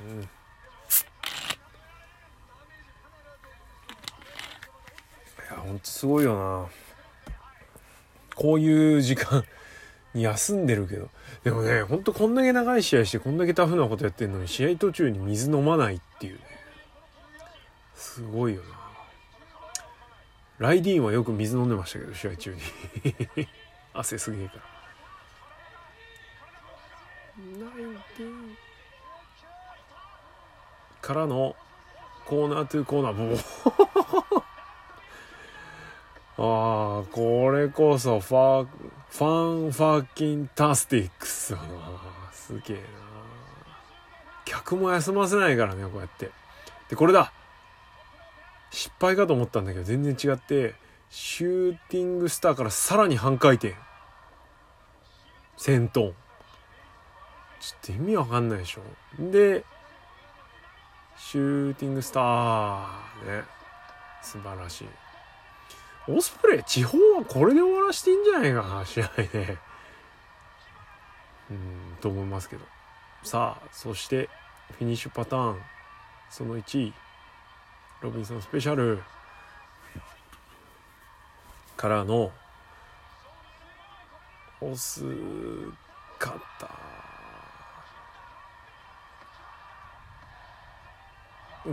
[0.00, 0.22] うん。
[0.22, 0.24] い
[5.50, 6.66] やほんとすごいよな。
[8.34, 9.44] こういう時間
[10.12, 11.08] に休んでるけど。
[11.44, 16.40] でもねほんとこんだけ長い試合してこんだけタフなことやってんのに試合途中に水飲まないっていうね。
[17.94, 18.68] すごいよな。
[20.58, 22.60] ライディーンはよく水飲んでましたけど試合中に。
[23.94, 24.75] 汗すげえから。
[31.02, 31.54] からの
[32.24, 33.38] corner to corner もう。
[36.38, 41.66] ああこれこそファ fan-fucking-tastics だな
[42.30, 42.82] すげえな
[44.44, 46.30] 客も休ませないからねこうやって。
[46.88, 47.32] でこれだ。
[48.70, 50.74] 失敗かと思ったんだけど全然違って
[51.08, 53.74] シューティングスターからさらに半回転。
[55.56, 56.14] 先頭。
[57.66, 58.82] ちょっと意味わかんないでしょ。
[59.18, 59.64] で
[61.16, 62.86] シューティングスター
[63.24, 63.42] ね。
[64.22, 64.88] 素晴らしい。
[66.06, 69.58] オスプレイ地方はこれで終わらしていいんじゃないかな試合で。
[71.50, 72.64] うんと思いますけど。
[73.24, 74.28] さあそして
[74.78, 75.60] フィニッシュパターン。
[76.30, 76.94] その1位。
[78.00, 79.02] ロビンソンスペシャル。
[81.76, 82.30] からの
[84.60, 85.02] オス
[86.18, 86.70] カッタ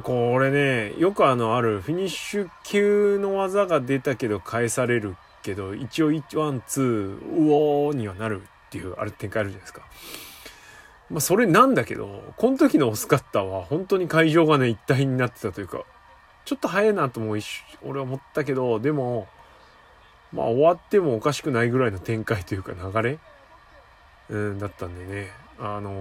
[0.01, 9.81] これねよくあのあるフィニッシュ級の技が出たけど返されるけど一応ワンツーうおーにはなるっていうある展開あるじゃないですか。
[11.11, 15.83] まあそれなんだけどこの時のオスカッターは本当に会場がね一体になってたというか
[16.45, 17.35] ちょっと早いなとも
[17.83, 19.27] 俺は思ったけどでも
[20.31, 23.19] まあ終わってもおかしくないぐらいの展開というか流れ、
[24.29, 25.29] うん、だったんでね
[25.59, 25.91] あの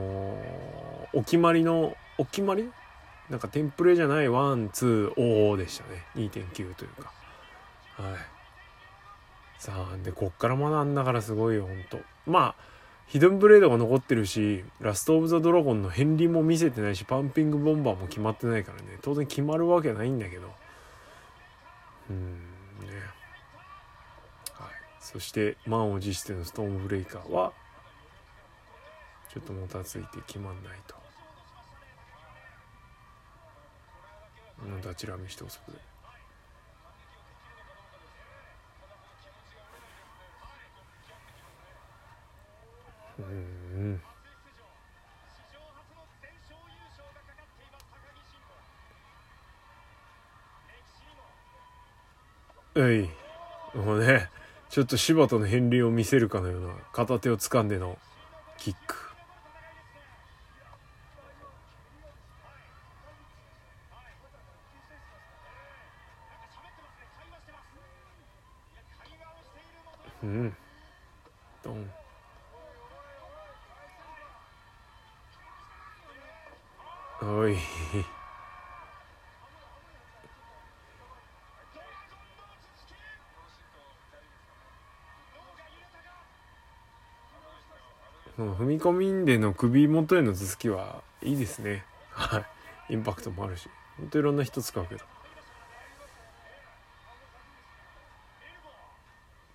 [1.13, 2.71] ー、お決まりのお決まり
[3.33, 6.05] なんかテンプレじゃないワンツーオーでしたね。
[6.17, 7.11] 2.9というか。
[7.97, 8.17] はい。
[9.59, 11.99] さあでこっから学んだからすごいよほんと。
[12.27, 12.63] まあ
[13.07, 18.99] ヒドンブレードが残ってるしラスト・オブ・ザ・ドラゴンの片鱗も見せてないしパンピング・ボンバーも決まってないからね。
[19.01, 20.53] 当然決まるわけないんだけど。
[22.11, 22.33] うん
[22.83, 22.89] ね。
[24.53, 24.69] はい。
[25.01, 27.55] そして満を持してのストームブレイカーは
[29.33, 31.02] ちょっともたついて決まんないと。
[34.67, 35.79] のダチラめしておそこで。
[43.19, 44.03] うん。
[52.75, 53.09] うい。
[53.75, 54.31] もうね
[54.69, 57.99] ちょっと柴田の片鱗を見せるかのような片手を掴んでの
[58.59, 59.02] キック。
[70.23, 70.57] うん。
[71.63, 71.91] ドン。
[77.23, 77.57] おい。
[88.39, 91.85] 踏み込みんでの首元への頭突きはいいですね。
[92.11, 92.39] は
[92.89, 92.95] い。
[92.95, 93.69] インパクトもあるし。
[93.99, 95.05] ほんといろんな人使うけど。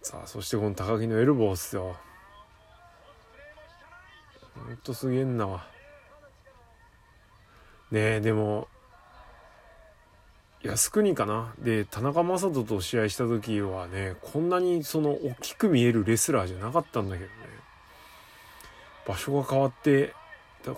[0.07, 1.97] さあそしてこの高木のエルボーっすよ。
[4.55, 5.67] ほんとすげえんなわ。
[7.91, 8.69] ねえでも
[10.63, 11.53] 靖国かな？
[11.59, 17.35] で田中将人と試合した時はねこんなにその大きく見えるレスラーじゃなかったんだけどね。
[19.05, 20.13] 場所が変わって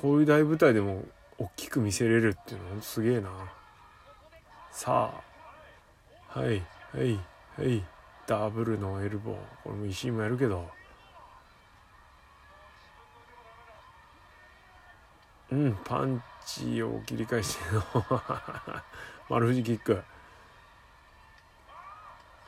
[0.01, 1.03] こういう大舞台でも
[1.37, 3.29] 大きく見せれるっていうのほんとすげえな。
[4.71, 5.21] さ
[6.33, 6.63] あはい
[6.95, 7.19] はい
[7.59, 7.85] はい。
[8.29, 10.69] ダブルのエルボーこれも石井もやるけど。
[15.51, 17.83] うんパンチを切り返しての。
[19.29, 20.03] 丸藤キック。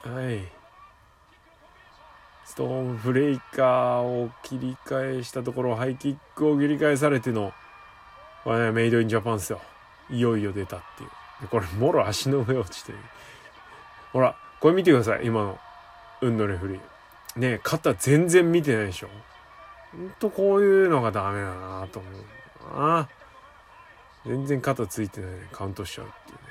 [0.03, 0.47] はい。
[2.45, 7.55] ストーンブレイカーを切り返したところハイキックを切り返されての。
[8.43, 9.59] これねメイドインジャパンですよ。
[10.11, 11.07] いよいよ出たってい
[11.43, 11.47] う。
[11.47, 12.93] これもろ足の上落ちて
[14.13, 15.59] ほらこれ見てください今の。
[16.22, 16.80] 運のレフリー。
[17.39, 19.07] ね肩全然見てないでしょ。
[19.91, 22.13] ほんとこういうのがダメだなと思う
[22.80, 23.09] な。
[24.26, 25.47] 全然肩ついてないね。
[25.51, 26.43] カウントしちゃうっていうね。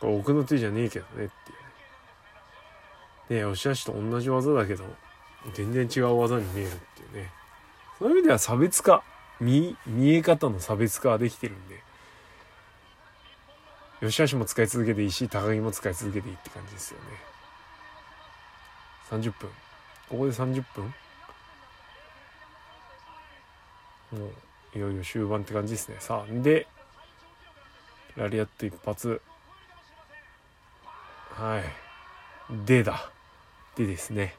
[0.00, 1.30] これ奥の手じゃねえけどねっていう
[3.34, 3.40] ね。
[3.40, 4.84] ね押し足と同じ技だけど
[5.54, 7.30] 全然違う技に見えるっていうね。
[7.98, 9.02] そういう意味では差別化。
[9.40, 11.80] 見見え方の差別化はできてるんで。
[14.00, 17.04] 吉橋も使い続けていいし高木も使い続けていいって感じですよね。
[19.10, 19.50] 30分。
[20.08, 20.94] ここで30分？
[24.10, 24.26] も
[24.74, 25.96] ういよいよ終盤って感じですね。
[25.98, 26.66] さあで
[28.16, 29.20] ラリアット一発。
[31.30, 31.64] はい。
[32.66, 33.10] でだ。
[33.76, 34.34] でですね。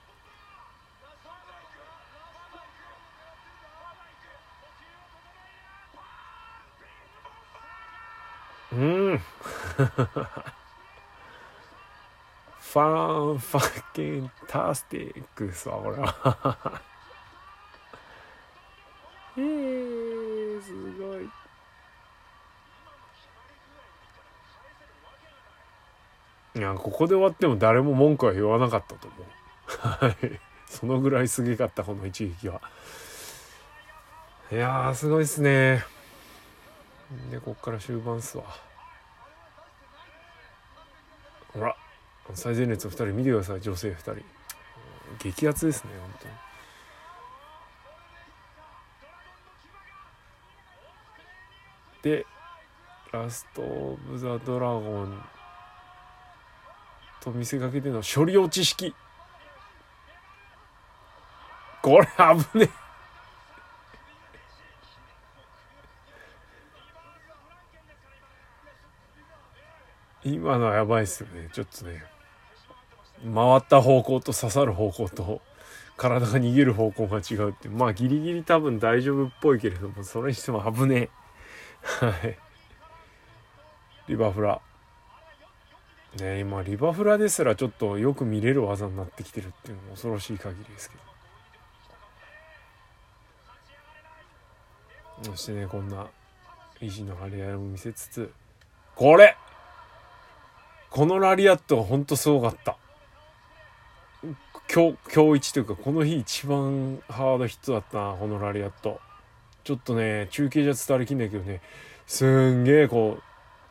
[8.71, 9.21] うん。
[12.71, 16.81] ファンファッキンタスティックさこれは
[19.35, 21.23] えー、すごい
[26.55, 32.61] いやここで終わっても誰も文句は言わなかったと思うはいそのぐらいすげかったこの一撃は
[34.51, 35.83] いやーすごいっすね
[37.31, 38.43] でこっから終盤っすわ
[41.53, 41.75] ほら
[42.33, 44.15] 最前列2人見てください女性2人。
[45.19, 46.33] 激アツですね本当に。
[52.01, 52.25] で
[53.11, 55.21] ラスト・オブ・ザ・ドラゴン
[57.19, 58.95] と見せかけての処理落ち式。
[61.81, 62.07] これ
[62.51, 62.69] 危ねえ。
[70.23, 72.18] 今のはやばいっすよねちょっとね。
[73.23, 75.41] 回った方向と刺さる方向と
[75.97, 81.09] 体が逃げる方向が違うってまあギリギリ多分大丈夫っぽいけれどもそれにしても危ね
[82.01, 82.05] え。
[82.05, 82.37] はい。
[84.07, 84.61] リバフラ。
[86.19, 91.03] ね今リバフラですらちょっとよく見れる技になってきてるっていうのも恐ろしい限りですけど。
[95.31, 96.07] そしてねこんな
[96.79, 98.31] 意地の張り合いを見せつつ
[98.95, 99.35] これ！
[100.89, 102.77] このラリアットがほんとすごかった。
[104.71, 108.99] 今日今日一というかこの日一番ハードヒットだったなこのラリアット
[109.63, 111.61] ちょっとね中継じゃ伝わりきんないけどね
[112.05, 113.23] すんげえこう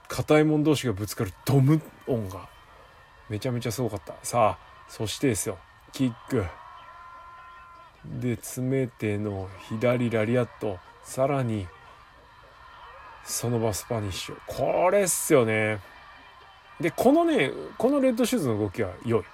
[0.09, 2.49] 硬いもん同士がぶつかるドム音が
[3.29, 4.15] めちゃめちゃすごかった。
[4.23, 5.59] さあそしてですよ
[5.93, 6.45] キック。
[8.21, 11.69] で詰めての左ラリアットさらに
[13.25, 14.37] その場スパニッシュ。
[14.47, 15.79] これっすよね。
[16.81, 19.25] でこのねこのレッドシューズの動きは良い。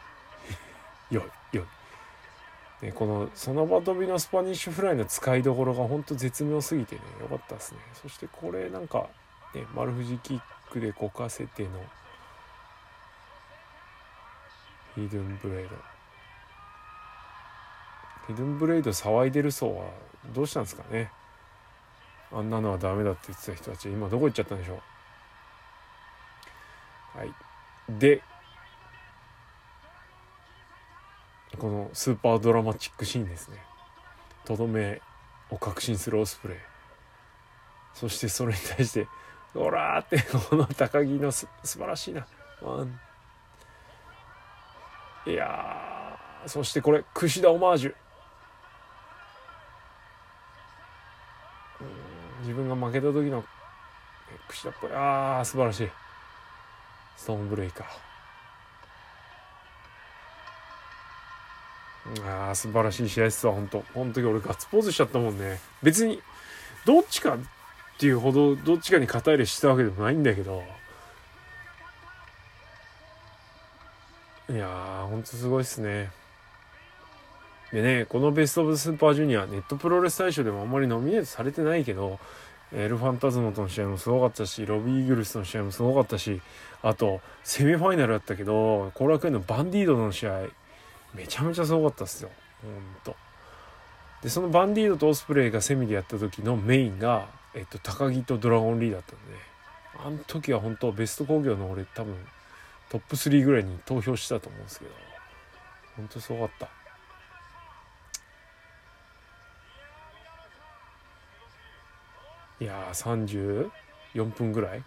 [1.11, 1.25] 良い。
[2.85, 7.79] 良いね、このその場飛びのスパニッシュフライの使いどころがほんと絶妙すぎてね良かったですね。
[7.95, 9.09] そしてこれなんか
[9.55, 11.71] ね丸藤キックでこかせての
[14.95, 15.71] ヒドゥンブレイド。
[18.29, 19.85] ヒドゥンブレイド騒いでる層は
[20.35, 21.11] どうしたんですかね。
[22.33, 24.75] あんなのはダメだって言ってた人たち今どこ行っちゃったんでしょ
[27.15, 27.19] う。
[27.19, 27.33] はい。
[27.89, 28.23] で
[31.65, 33.57] このスーパードラマチックシーンですね。
[34.45, 35.01] とどめ
[35.49, 36.59] を確信するオスプレイ。
[37.95, 39.09] そしてそれに対して
[39.57, 42.27] 「オラ!」ってこの高木のす素晴らしいな、
[45.25, 47.95] いやそしてこれ櫛田オマージュ。
[52.41, 53.43] 自分が負けた時の
[54.49, 54.93] 櫛田っぽい。
[54.93, 55.91] ああ素晴らしい。
[57.17, 58.14] ストーンブレイカー。
[62.27, 63.85] ああ素晴らしい試合っすわ本当。
[63.95, 65.59] 本当に俺ガッツポーズしちゃったもんね。
[65.83, 66.21] 別に
[66.85, 67.39] どっちかっ
[67.99, 70.63] ていうほどどっちかに肩入れしたわけでもないんだけど。
[74.51, 76.11] いやーほんとすごいっすね。
[77.73, 82.21] でねこのベスト・オブ・スーパージュニアネットプロレス大賞でもあんまりノミネートされてないけど
[82.73, 86.41] エルファンタズモとの試合もすごかったしロビー・イーグルスとの試合もすごかったし
[86.83, 90.45] あとセミファイナルだったけど後楽園のバンディードの試合
[91.15, 92.31] めちゃめちゃすごかったっすよ。
[92.63, 92.73] ほん
[93.05, 93.17] と。
[94.23, 99.21] でそのバンディードとオスプレイがセミでやった時のメインが、えっと、高木とドラゴンリーだったんで
[100.03, 102.17] あの時は本当ベスト工業の俺多分
[102.89, 104.91] トップ3ぐらいに投票したと思うんですけど
[105.97, 106.69] 本当すごかった。
[112.61, 113.71] いやー
[114.15, 114.83] 34分ぐらい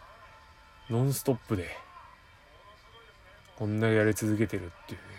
[0.90, 1.70] ノンストップで
[3.56, 5.17] こんなやり続けてるっていうね。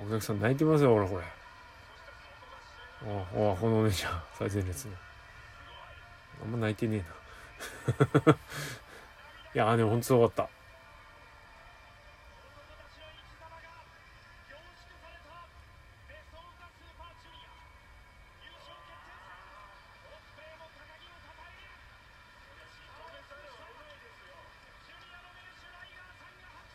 [0.00, 1.24] お客さん泣いてますよほらこれ。
[3.34, 4.92] おおこのお姉ちゃん最前列の。
[6.42, 8.36] あんま泣いてねえな。
[9.54, 10.50] いやでもほんとすごかった。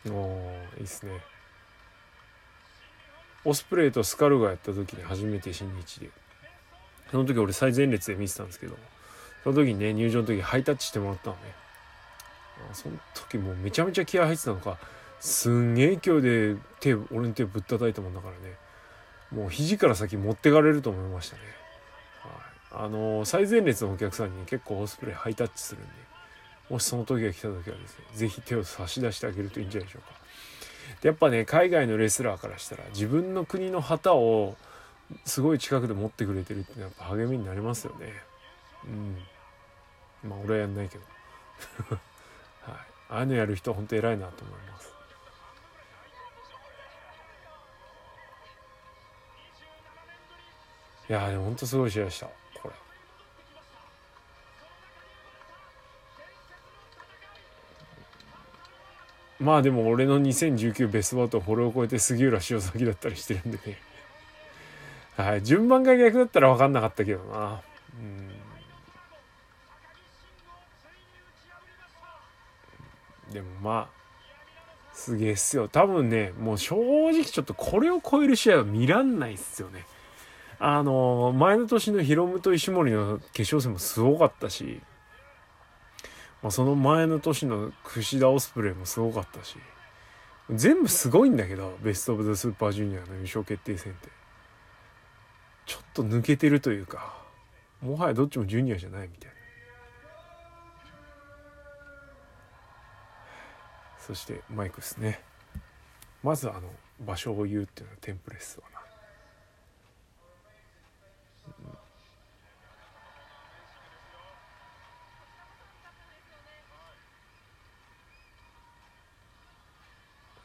[0.08, 1.35] おいいっすね。
[3.46, 6.10] オスプレイとスカルがやった時に初めて新日で。
[7.10, 8.76] その時俺最前列で見てたんですけど。
[9.44, 11.40] その時にね入場の時ハイタッチしてもらったのね。
[12.72, 14.78] その時もうめちゃめちゃ気合入ってたのか。
[15.20, 18.56] すんげえ勢いで手俺の手ぶったたいたもんだからね。
[19.30, 21.42] もう肘から先持ってかれると思いましたね、
[22.70, 25.88] はい、あの最前列のお客さんに結構オスプレイハイタッチするんで。
[26.70, 30.18] もしその時が来た時はですね是非手を差し出してあげるといいんじゃないでしょうか。
[31.00, 34.56] でやっぱね海外のレスラーからしたら自分の国の旗を
[35.24, 38.12] すごい近くで持ってくれてるってやっぱ励みになりますよね。
[38.86, 38.88] う
[40.26, 40.30] ん。
[40.30, 41.04] まあ俺はやんないけど。
[42.62, 42.78] はい。
[43.08, 44.92] ああいうのやる人は本当偉いなと思います。
[51.08, 52.28] いやでも本当すごい試合でした。
[59.38, 63.78] まあでも俺の2019ベストバウトこれを超えて杉浦塩崎だったりしてるんでね。
[65.16, 65.42] はい。
[65.42, 67.60] 順番が逆だったら分かんなかったけどな。
[67.98, 68.28] うん。
[73.32, 73.96] でもまあ
[74.94, 75.68] すげえっすよ。
[75.68, 76.76] 多分ねもう正
[77.10, 79.84] 直ちょっとこれを超える試合は見らんないっすよね。
[80.58, 84.80] あの前の年のヒロムと石森の決勝戦もすごかったし。
[86.46, 89.56] まあ、その前の年の櫛田オスプレイもすごかったし。
[90.48, 94.08] 全部すごいんだけどベスト・オブ・ザ・スーパージュニアの優勝決定戦って。
[95.64, 97.20] ちょっと抜けてるというか
[97.80, 99.36] もはやどっちもジュニアじゃないみたいな。
[103.98, 105.18] そしてマイクですね。
[106.22, 106.60] まずあの
[107.04, 108.75] 場所を言うっていうのはテンプレっすわな。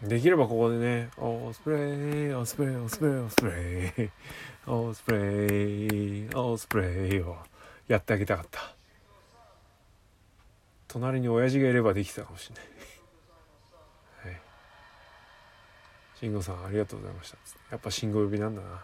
[0.04, 4.10] できればここでね、オスプレイ、オスプレイ、オスプレイ、オスプレイ、
[4.68, 7.38] オスプレイ、オスプレイを
[7.88, 8.76] やってあげたかった。
[10.88, 14.34] 隣に親父がいればできたかもしれない。
[14.34, 14.42] はい。
[16.20, 17.38] 慎吾さんありがとうございました。
[17.70, 18.84] やっぱ慎吾呼びなんだな。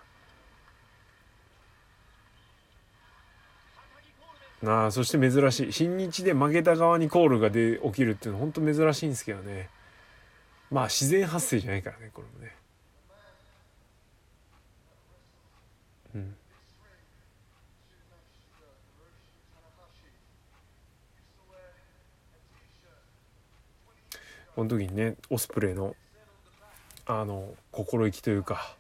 [4.62, 9.70] なあそして珍しい新日で負けた側にコールがで起きるっていうのは本当珍しいんですけどね
[10.72, 12.56] まあ自然発生じゃないからねこれもね。
[16.16, 16.36] うん。
[24.56, 25.96] この時にねオスプレイの
[27.06, 28.76] あの心意気というか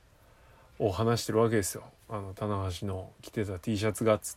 [0.80, 1.84] を話してるわけですよ。
[2.10, 4.36] あの棚橋の着てた T シャツがっつっ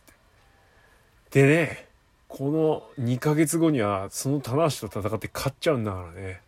[1.31, 1.41] て。
[1.41, 1.87] でね
[2.27, 2.49] こ
[2.97, 6.41] の2ヶ月後にはその棚橋と戦って勝っちゃうんだからね。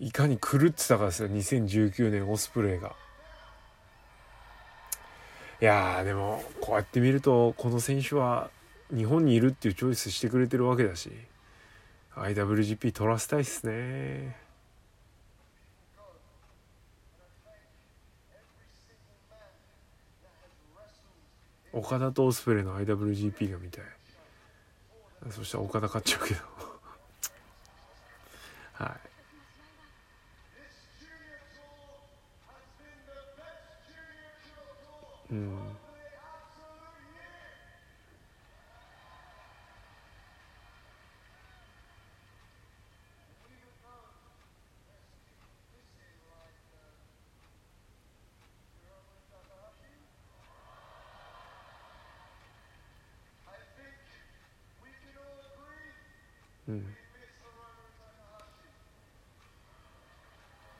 [0.00, 2.94] いかに狂ってたかですよ2019年オスプレイが。
[5.60, 8.50] いやでもこうやって見るとこの選手は
[8.94, 11.10] 日本にいるっていうチョイスしてくれてるわけだし
[12.16, 14.36] IWGP 取らせたいっすね。
[21.72, 23.84] 岡田とオスプレイの IWGP が見たい。
[25.30, 26.40] そしたら岡田勝っちゃうけど。
[28.84, 29.13] はい。
[35.30, 35.78] うん。
[56.66, 56.96] うん、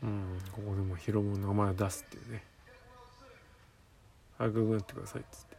[0.03, 2.54] うん、ここでもヒロムの名前を出すっていうね。
[4.39, 5.57] 早くなってくださいっつって。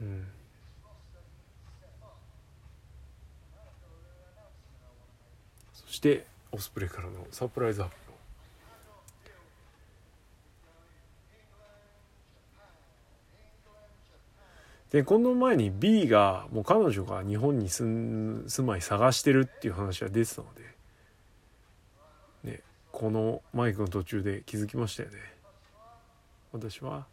[0.00, 0.28] うん。
[5.72, 8.08] そしてオスプレイからのサプライズアップ
[14.90, 20.46] でこの前に B がもう彼女が日本に住住まい探してるっていう話が出てたの
[22.44, 25.16] で、ね、このマイクの途中で気づきましたよね。
[26.52, 27.06] 私は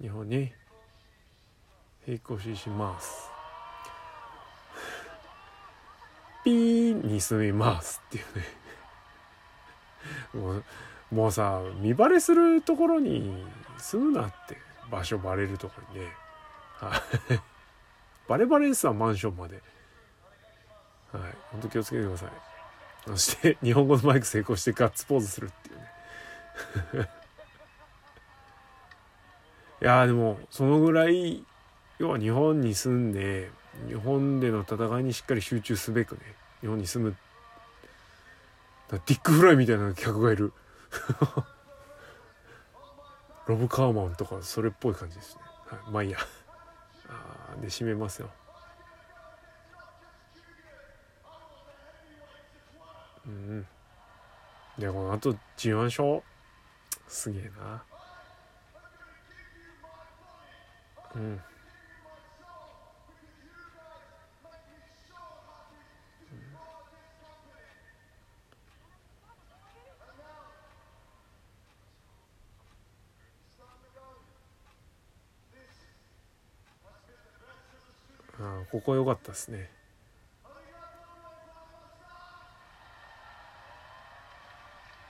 [0.00, 0.52] 日本に
[2.08, 3.30] 引っ越しします。
[6.42, 8.44] ピーに住みますっていうね。
[10.34, 10.64] もう
[11.12, 13.44] もうさ見バレするところに
[13.78, 14.56] 住むなって
[14.90, 16.29] 場所バレるところにね。
[18.28, 19.56] バレバレですわ、マンションまで。
[21.12, 21.22] はい。
[21.50, 22.30] ほんと気をつけてください。
[23.06, 27.08] そして、日本語のマイク成功してガッツポーズするっていうね。
[29.82, 31.42] いやでも、そのぐらい、
[31.98, 33.50] 要は日本に住んで、
[33.88, 36.20] 日本での戦いにしっかり集中すべくね、
[36.60, 37.16] 日本に住む。
[38.90, 40.52] ディック・フライみたいな客がいる。
[43.46, 45.42] ロブ・カーマンとかそれっぽい感じですね。
[45.66, 46.18] はい、まあいいや。
[47.60, 48.30] で締めますよ。
[53.26, 53.66] うん
[54.78, 56.22] でこのあと G1 勝
[57.06, 57.82] すげえな。
[61.14, 61.40] うん。
[78.42, 79.70] あここ良かったですね。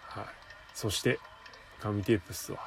[0.08, 0.24] はい。
[0.74, 1.20] そして
[1.80, 2.58] 紙テープっすわ。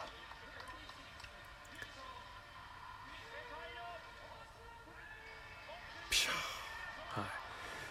[7.09, 7.23] はい。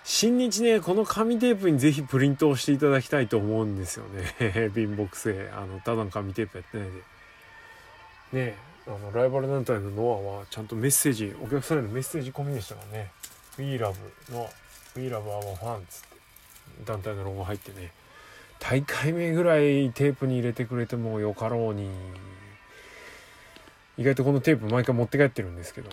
[0.05, 4.25] 新日ねこの紙テープにぜひプリントをしていただきたいと思うんですよね。
[4.75, 6.97] 貧乏くせあのただの紙テープやってないで。
[6.97, 7.03] ね
[8.33, 8.72] え。
[8.87, 13.13] あのライバル団体のノアはちゃんとメッセージお客さんへのメッセージ込みでしたからね
[13.57, 13.95] 「WeLove」
[14.33, 14.51] の
[14.97, 16.13] 「WeLove Our Fans」って。
[16.85, 17.93] 団体のロゴ入ってね。
[18.59, 21.91] 大会目ぐらいテープに入れてくれてもよかろうに。
[23.99, 25.91] 意外とこのテープ毎回持って帰ってるんですけど。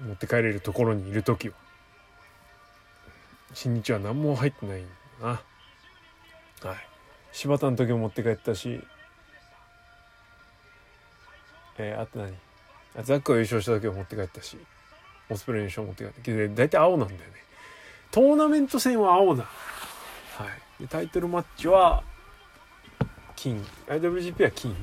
[0.00, 1.54] 持って帰れるところにいる時は。
[3.52, 4.82] 新日は何も入ってない
[5.20, 5.28] な。
[5.28, 6.76] はい。
[7.32, 8.82] 柴田の時も持って帰ったし
[11.78, 12.34] えー、あと何？
[13.02, 14.56] ザックが優勝した時は持って帰ったし
[15.28, 16.20] オスプレイ優勝持って帰った。
[16.20, 17.26] けど大体青なんだよね。
[18.10, 19.48] トーナメント戦は青なは
[20.78, 20.82] い。
[20.82, 22.02] でタイトルマッチは
[23.36, 23.64] 金。
[23.88, 24.76] IWGP は金。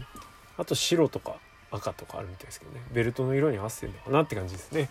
[0.58, 1.36] あと白とか
[1.72, 2.82] 赤とかあるみたいですけどね。
[2.92, 4.90] ベルトの色に合わせてるのかなって感じですね。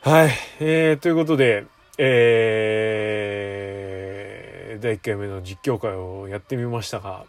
[0.00, 0.30] はい。
[0.60, 1.66] えー、ということで
[1.98, 7.24] えー、第1回目の実況会をやってみましたが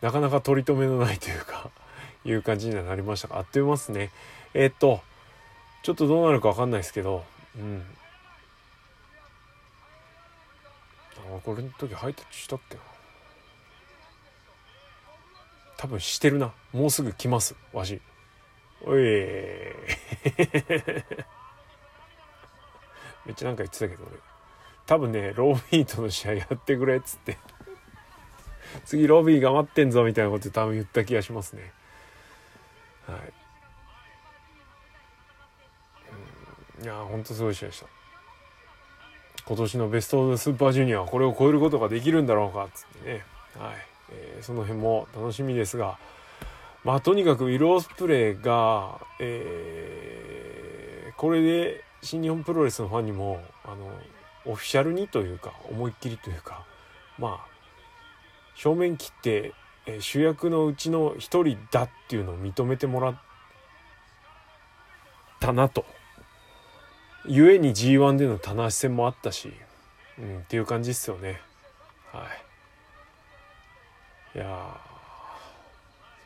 [0.00, 1.70] なかなか取り留めのないというか
[2.26, 4.10] いう感じにはなりました、あっという間ですね。
[4.54, 5.00] えー、っと、
[5.82, 7.24] ちょっとどうなるかわかんないですけど、
[7.56, 7.84] うん。
[11.36, 12.80] あ、これの時ハイタッチしたっけな。
[15.78, 16.52] 多分してるな。
[16.72, 18.00] もうすぐ来ます、わし。
[18.84, 19.00] おい。
[23.26, 24.16] めっちゃなんか言ってたけど俺
[24.86, 27.36] 多分ねロビーとの試合やってくれっつって
[28.84, 31.72] 次ロビーが待ってんぞみたいなこと多分言った気がしますね
[33.06, 33.16] は
[36.80, 36.84] い。
[36.84, 37.86] いやほんとすごい試合でした。
[39.46, 43.24] 今年のベストスーパージュニアはこれを超えることができるんだろうかっつってね。
[43.58, 43.74] はい、
[44.10, 45.98] えー、その辺も楽しみですが
[46.84, 53.90] まあとにかくウィル・オスプレイが、えー、これで新日本プロレスのファンにもあの
[54.44, 56.64] オフィシャルにというか思いっきりというか
[57.18, 57.46] まあ
[58.54, 59.52] 正面切って、
[59.86, 63.20] え、主役のうちの一人だっていうのを認めてもらっ
[65.40, 65.84] たなと。
[67.28, 69.52] ゆえに G1 での棚橋戦もあったし、
[70.18, 71.40] うん、っていう感じですよね。
[72.12, 72.26] は
[74.34, 74.38] い。
[74.38, 74.80] いや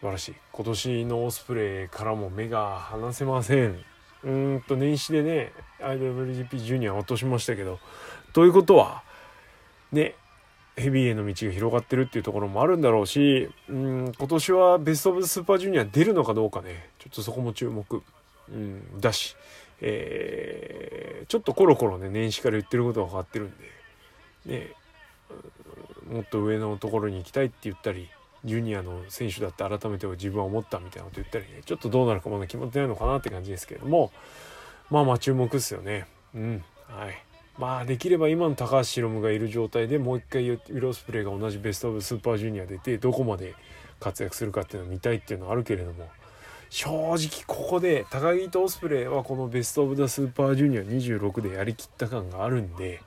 [0.00, 0.34] 素晴らしい。
[0.52, 3.84] 今年のオスプレイからも目が離せません。
[4.24, 7.78] うんと年始でね IWGP ジュニア落としましたけど
[8.32, 9.02] ということは
[9.92, 10.14] ね
[10.76, 16.90] ヘビーへの道が広がってるっていうところもあるんだろうしうん今年はベスト・オブ・スーパージュニア出るのかどうかね。
[16.98, 18.02] ちょっとそこも注目、
[18.50, 19.36] うん、だし、
[19.80, 23.64] えー、ちょっとコロコロね年始から言ってることが変わってるんで。
[24.46, 24.74] ね
[26.10, 28.08] もっと上のところに行きたいって言ったり
[28.44, 31.62] ジュニアの選手だって改めて自分は思ったみたいなこと言ったりね。
[31.64, 34.10] ちょっとどうなるかまだ決まってないのかなって感じですけれども。
[34.90, 36.06] まあまあ注目ですよね。
[36.34, 37.29] うんはい。
[37.60, 43.54] まあできれば今の高橋宏夢がいる状態でもう一回ウィロスプレイが同じベスト・オブ・スーパージュニア出てどこまで
[44.00, 46.08] 活躍するかっていうのを見たいっていうのはあるけれども
[46.70, 53.02] 正直ここで高木とオスプレイはこのベスト・オブ・ザ・スーパージュニア26でやりきった感があるんで、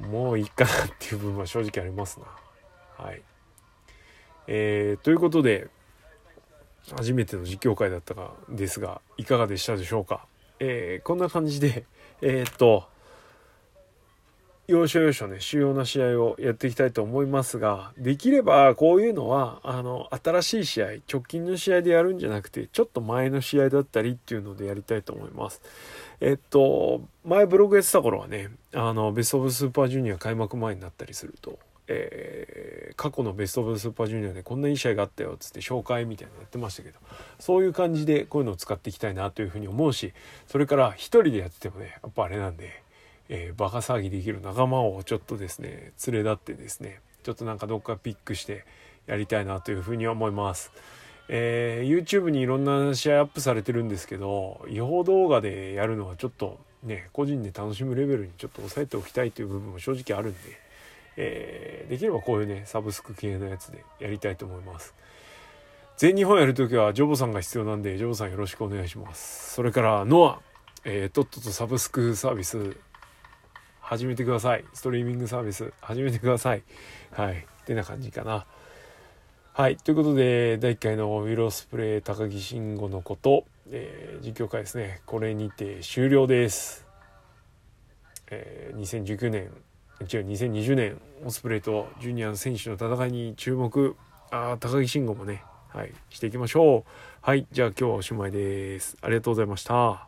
[0.00, 3.04] うん、もういいかなっていう部分は正直ありますな。
[3.04, 3.20] はい。
[4.46, 5.68] えー、ということで
[6.96, 10.24] 初めての実況会だったかですがいかがでしたでしょうか？
[10.58, 11.84] えー、こんな感じで
[12.20, 12.88] えー、っと
[14.68, 25.62] 要所要所ね主要な試合をやっていきたいと思いますができればこういうのはあの新しい試合直近の試合でやるんじゃなくてちょっと前の試合だったりっていうのでやりたいと思います。
[26.20, 31.58] えっと前ブログやってた頃はねあのベスト・オブ・スーパージュニア開幕前になったりすると
[31.88, 36.98] えー、過去のベスト・オブ・スーパージュニアでこんないい試合があったよっつって紹介みたいなのやってましたけど
[37.38, 40.12] そういう感じでこういうのを使っていきたいなというふうに思うし
[40.46, 42.82] それから一人でやっててもねやっぱあれなんで、
[43.30, 48.64] えー、バカ騒ぎできる仲間をちょっとですね連れ立ってですねちょっとなんかどっかピックして
[49.06, 50.70] やりたいなというふうに思います。
[51.30, 60.67] えー、YouTube にいろんな試合アップされてるんですけど違法動画でやるのはちょっとね個人で楽しむレベルにちょっと抑えておきたいという部分も正直あるんで。
[61.20, 64.94] えー、できればこういうねサブスク系のやつでやりたいと思います。
[65.96, 69.54] 全日本やるときはジョボさんが必要なんでジョボさんよろしくお願いします。
[69.54, 70.40] それからノア、
[70.84, 72.76] えー、とっととサブスクサービス
[73.80, 74.64] 始めてください。
[74.72, 76.62] ストリーミングサービス始めてください。
[77.10, 77.34] はい。
[77.62, 78.46] ってな感じかな。
[79.54, 79.76] はい。
[79.76, 85.00] ということで第1回のウィロスプレイ高木慎吾のこと、えー、実況会ですね。
[85.04, 86.86] これにて終了です、
[88.30, 89.50] えー、2019年
[90.04, 93.96] 違う2020年オスプレイとジュニアの選手の戦いに注目。
[94.30, 96.90] あ高木慎吾もねはいしていきましょう。
[97.20, 98.96] はいじゃあ今日はおしまいです。
[99.00, 100.07] ありがとうございました。